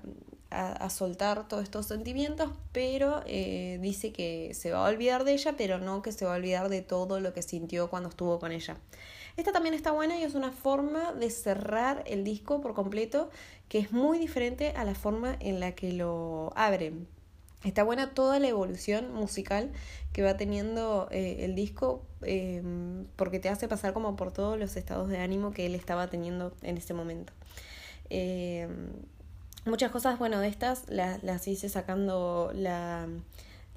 a, 0.50 0.90
soltar 0.90 1.48
todos 1.48 1.64
estos 1.64 1.86
sentimientos, 1.86 2.52
pero 2.72 3.22
eh, 3.26 3.80
dice 3.82 4.12
que 4.14 4.54
se 4.54 4.72
va 4.72 4.86
a 4.86 4.90
olvidar 4.90 5.24
de 5.24 5.34
ella, 5.34 5.56
pero 5.58 5.80
no 5.80 6.02
que 6.02 6.12
se 6.12 6.26
va 6.26 6.34
a 6.34 6.38
olvidar 6.38 6.70
de 6.70 6.82
todo 6.82 7.20
lo 7.20 7.34
que 7.34 7.42
sintió 7.42 7.90
cuando 7.90 8.10
estuvo 8.10 8.40
con 8.40 8.52
ella. 8.52 8.78
Esta 9.38 9.52
también 9.52 9.76
está 9.76 9.92
buena 9.92 10.18
y 10.18 10.24
es 10.24 10.34
una 10.34 10.52
forma 10.52 11.12
de 11.12 11.30
cerrar 11.30 12.04
el 12.08 12.24
disco 12.24 12.62
por 12.62 12.74
completo 12.74 13.30
que 13.68 13.80
es 13.80 13.92
muy 13.92 14.18
diferente 14.18 14.70
a 14.78 14.86
la 14.86 14.96
forma 14.96 15.36
en 15.42 15.60
la 15.60 15.74
que 15.74 15.92
lo 15.92 16.54
abren. 16.56 17.08
Está 17.66 17.82
buena 17.82 18.14
toda 18.14 18.40
la 18.40 18.48
evolución 18.48 19.12
musical 19.12 19.72
que 20.14 20.22
va 20.22 20.38
teniendo 20.38 21.08
eh, 21.10 21.38
el 21.40 21.56
disco 21.56 22.06
em, 22.22 23.08
porque 23.16 23.40
te 23.40 23.50
hace 23.50 23.68
pasar 23.68 23.92
como 23.92 24.16
por 24.16 24.32
todos 24.32 24.60
los 24.60 24.76
estados 24.76 25.10
de 25.10 25.18
ánimo 25.18 25.50
que 25.50 25.66
él 25.66 25.74
estaba 25.74 26.08
teniendo 26.08 26.54
en 26.62 26.78
ese 26.78 26.94
momento. 26.94 27.34
Em, 28.12 28.92
muchas 29.66 29.90
cosas, 29.90 30.20
bueno, 30.20 30.40
de 30.40 30.48
estas 30.48 30.88
las, 30.90 31.24
las 31.24 31.48
hice 31.48 31.68
sacando 31.68 32.52
la, 32.54 33.08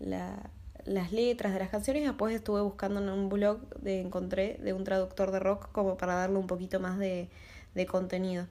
la, 0.00 0.50
las 0.84 1.10
letras 1.10 1.54
de 1.54 1.58
las 1.58 1.70
canciones 1.70 2.04
después 2.04 2.34
estuve 2.34 2.60
buscando 2.60 3.00
en 3.00 3.08
un 3.08 3.30
blog 3.30 3.70
de 3.80 4.02
encontré 4.02 4.58
de 4.62 4.74
un 4.74 4.84
traductor 4.84 5.30
de 5.30 5.38
rock 5.38 5.72
como 5.72 5.96
para 5.96 6.14
darle 6.14 6.36
un 6.36 6.46
poquito 6.46 6.78
más 6.78 6.98
de, 6.98 7.30
de 7.74 7.86
contenido. 7.86 8.48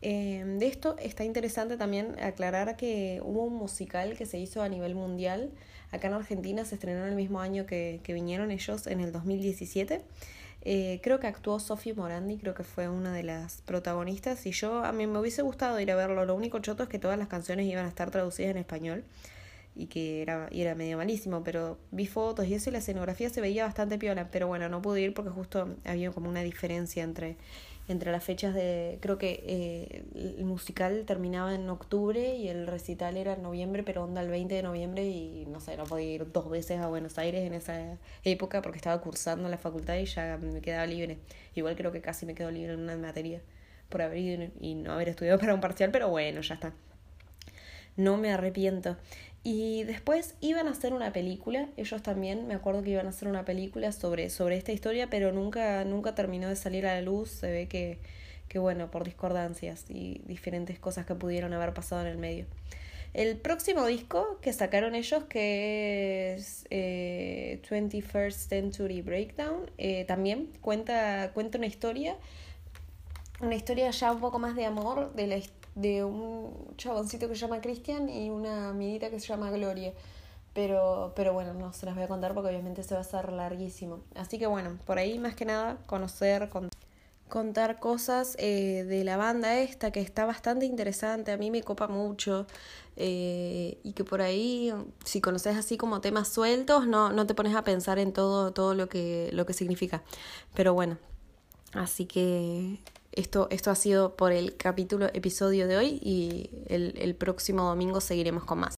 Eh, 0.00 0.44
de 0.46 0.66
esto 0.66 0.96
está 0.98 1.24
interesante 1.24 1.76
también 1.76 2.14
aclarar 2.20 2.76
que 2.76 3.20
hubo 3.24 3.44
un 3.44 3.54
musical 3.54 4.16
que 4.16 4.26
se 4.26 4.38
hizo 4.38 4.62
a 4.62 4.68
nivel 4.68 4.94
mundial. 4.94 5.50
Acá 5.90 6.08
en 6.08 6.14
Argentina 6.14 6.64
se 6.64 6.76
estrenó 6.76 7.06
el 7.06 7.14
mismo 7.14 7.40
año 7.40 7.66
que, 7.66 8.00
que 8.02 8.12
vinieron 8.12 8.50
ellos, 8.50 8.86
en 8.86 9.00
el 9.00 9.12
2017. 9.12 10.02
Eh, 10.62 11.00
creo 11.02 11.20
que 11.20 11.26
actuó 11.26 11.60
Sophie 11.60 11.94
Morandi, 11.94 12.36
creo 12.36 12.54
que 12.54 12.64
fue 12.64 12.88
una 12.88 13.12
de 13.12 13.22
las 13.22 13.62
protagonistas. 13.62 14.44
Y 14.46 14.52
yo, 14.52 14.84
a 14.84 14.92
mí 14.92 15.06
me 15.06 15.18
hubiese 15.18 15.42
gustado 15.42 15.80
ir 15.80 15.90
a 15.90 15.96
verlo. 15.96 16.24
Lo 16.24 16.34
único 16.34 16.58
choto 16.60 16.82
es 16.84 16.88
que 16.88 16.98
todas 16.98 17.18
las 17.18 17.28
canciones 17.28 17.66
iban 17.66 17.86
a 17.86 17.88
estar 17.88 18.10
traducidas 18.10 18.50
en 18.50 18.58
español 18.58 19.04
y 19.78 19.86
que 19.86 20.22
era, 20.22 20.48
y 20.50 20.60
era 20.62 20.74
medio 20.74 20.96
malísimo, 20.96 21.44
pero 21.44 21.78
vi 21.92 22.06
fotos 22.06 22.46
y 22.48 22.54
eso 22.54 22.68
y 22.68 22.72
la 22.72 22.80
escenografía 22.80 23.30
se 23.30 23.40
veía 23.40 23.64
bastante 23.64 23.96
piola, 23.96 24.28
pero 24.30 24.48
bueno, 24.48 24.68
no 24.68 24.82
pude 24.82 25.00
ir 25.00 25.14
porque 25.14 25.30
justo 25.30 25.68
había 25.84 26.10
como 26.10 26.28
una 26.28 26.42
diferencia 26.42 27.04
entre 27.04 27.36
entre 27.88 28.12
las 28.12 28.22
fechas 28.22 28.54
de, 28.54 28.98
creo 29.00 29.18
que 29.18 29.42
eh, 29.46 30.04
el 30.14 30.44
musical 30.44 31.04
terminaba 31.06 31.54
en 31.54 31.68
octubre 31.70 32.36
y 32.36 32.48
el 32.48 32.66
recital 32.66 33.16
era 33.16 33.32
en 33.32 33.42
noviembre, 33.42 33.82
pero 33.82 34.04
onda 34.04 34.20
el 34.20 34.28
20 34.28 34.54
de 34.54 34.62
noviembre 34.62 35.06
y 35.06 35.46
no 35.46 35.58
sé, 35.60 35.76
no 35.76 35.84
podía 35.84 36.12
ir 36.12 36.30
dos 36.30 36.50
veces 36.50 36.80
a 36.80 36.86
Buenos 36.86 37.18
Aires 37.18 37.46
en 37.46 37.54
esa 37.54 37.98
época 38.24 38.60
porque 38.60 38.76
estaba 38.76 39.00
cursando 39.00 39.48
la 39.48 39.58
facultad 39.58 39.96
y 39.96 40.04
ya 40.04 40.36
me 40.36 40.60
quedaba 40.60 40.86
libre. 40.86 41.18
Igual 41.54 41.76
creo 41.76 41.90
que 41.90 42.02
casi 42.02 42.26
me 42.26 42.34
quedo 42.34 42.50
libre 42.50 42.74
en 42.74 42.80
una 42.80 42.96
materia 42.96 43.40
por 43.88 44.02
haber 44.02 44.18
ido 44.18 44.48
y 44.60 44.74
no 44.74 44.92
haber 44.92 45.08
estudiado 45.08 45.38
para 45.38 45.54
un 45.54 45.60
parcial, 45.60 45.90
pero 45.90 46.08
bueno, 46.08 46.42
ya 46.42 46.54
está. 46.54 46.74
No 47.96 48.16
me 48.16 48.32
arrepiento. 48.32 48.96
Y 49.44 49.84
después 49.84 50.34
iban 50.40 50.66
a 50.66 50.72
hacer 50.72 50.92
una 50.92 51.12
película, 51.12 51.68
ellos 51.76 52.02
también, 52.02 52.46
me 52.46 52.54
acuerdo 52.54 52.82
que 52.82 52.90
iban 52.90 53.06
a 53.06 53.10
hacer 53.10 53.28
una 53.28 53.44
película 53.44 53.92
sobre, 53.92 54.30
sobre 54.30 54.56
esta 54.56 54.72
historia, 54.72 55.08
pero 55.08 55.32
nunca, 55.32 55.84
nunca 55.84 56.14
terminó 56.14 56.48
de 56.48 56.56
salir 56.56 56.86
a 56.86 56.94
la 56.94 57.02
luz, 57.02 57.30
se 57.30 57.50
ve 57.50 57.68
que, 57.68 57.98
que 58.48 58.58
bueno, 58.58 58.90
por 58.90 59.04
discordancias 59.04 59.84
y 59.88 60.22
diferentes 60.26 60.78
cosas 60.78 61.06
que 61.06 61.14
pudieron 61.14 61.52
haber 61.52 61.72
pasado 61.72 62.02
en 62.02 62.08
el 62.08 62.18
medio. 62.18 62.46
El 63.14 63.36
próximo 63.36 63.86
disco 63.86 64.38
que 64.42 64.52
sacaron 64.52 64.94
ellos, 64.94 65.24
que 65.24 66.34
es 66.34 66.66
eh, 66.70 67.60
21st 67.68 68.32
Century 68.32 69.02
Breakdown, 69.02 69.70
eh, 69.78 70.04
también 70.04 70.50
cuenta, 70.60 71.30
cuenta 71.32 71.58
una 71.58 71.66
historia, 71.66 72.16
una 73.40 73.54
historia 73.54 73.90
ya 73.90 74.12
un 74.12 74.20
poco 74.20 74.38
más 74.38 74.56
de 74.56 74.66
amor 74.66 75.14
de 75.14 75.26
la, 75.26 75.36
historia 75.36 75.57
de 75.80 76.04
un 76.04 76.74
chaboncito 76.76 77.28
que 77.28 77.34
se 77.34 77.40
llama 77.40 77.60
Christian 77.60 78.08
y 78.08 78.30
una 78.30 78.72
minita 78.72 79.10
que 79.10 79.20
se 79.20 79.28
llama 79.28 79.50
Gloria. 79.50 79.92
Pero, 80.54 81.12
pero 81.14 81.32
bueno, 81.32 81.54
no 81.54 81.72
se 81.72 81.86
las 81.86 81.94
voy 81.94 82.04
a 82.04 82.08
contar 82.08 82.34
porque 82.34 82.50
obviamente 82.50 82.82
se 82.82 82.94
va 82.94 83.00
a 83.00 83.02
hacer 83.02 83.32
larguísimo. 83.32 84.00
Así 84.16 84.38
que 84.38 84.46
bueno, 84.46 84.78
por 84.86 84.98
ahí 84.98 85.18
más 85.18 85.36
que 85.36 85.44
nada 85.44 85.78
conocer, 85.86 86.48
contar 87.28 87.78
cosas 87.78 88.34
eh, 88.40 88.84
de 88.88 89.04
la 89.04 89.16
banda 89.16 89.58
esta 89.58 89.92
que 89.92 90.00
está 90.00 90.24
bastante 90.24 90.66
interesante, 90.66 91.30
a 91.30 91.36
mí 91.36 91.50
me 91.52 91.62
copa 91.62 91.86
mucho 91.86 92.46
eh, 92.96 93.78
y 93.84 93.92
que 93.92 94.02
por 94.02 94.20
ahí 94.20 94.72
si 95.04 95.20
conoces 95.20 95.56
así 95.56 95.76
como 95.76 96.00
temas 96.00 96.26
sueltos 96.28 96.88
no, 96.88 97.12
no 97.12 97.26
te 97.26 97.34
pones 97.34 97.54
a 97.54 97.62
pensar 97.62 98.00
en 98.00 98.12
todo, 98.12 98.52
todo 98.52 98.74
lo, 98.74 98.88
que, 98.88 99.30
lo 99.32 99.46
que 99.46 99.52
significa. 99.52 100.02
Pero 100.54 100.74
bueno, 100.74 100.98
así 101.74 102.06
que 102.06 102.80
esto, 103.18 103.48
esto 103.50 103.70
ha 103.70 103.74
sido 103.74 104.16
por 104.16 104.32
el 104.32 104.56
capítulo 104.56 105.06
episodio 105.12 105.66
de 105.66 105.76
hoy 105.76 105.98
y 106.02 106.50
el 106.68 107.14
próximo 107.16 107.64
domingo 107.64 108.00
seguiremos 108.00 108.44
con 108.44 108.60
más. 108.60 108.77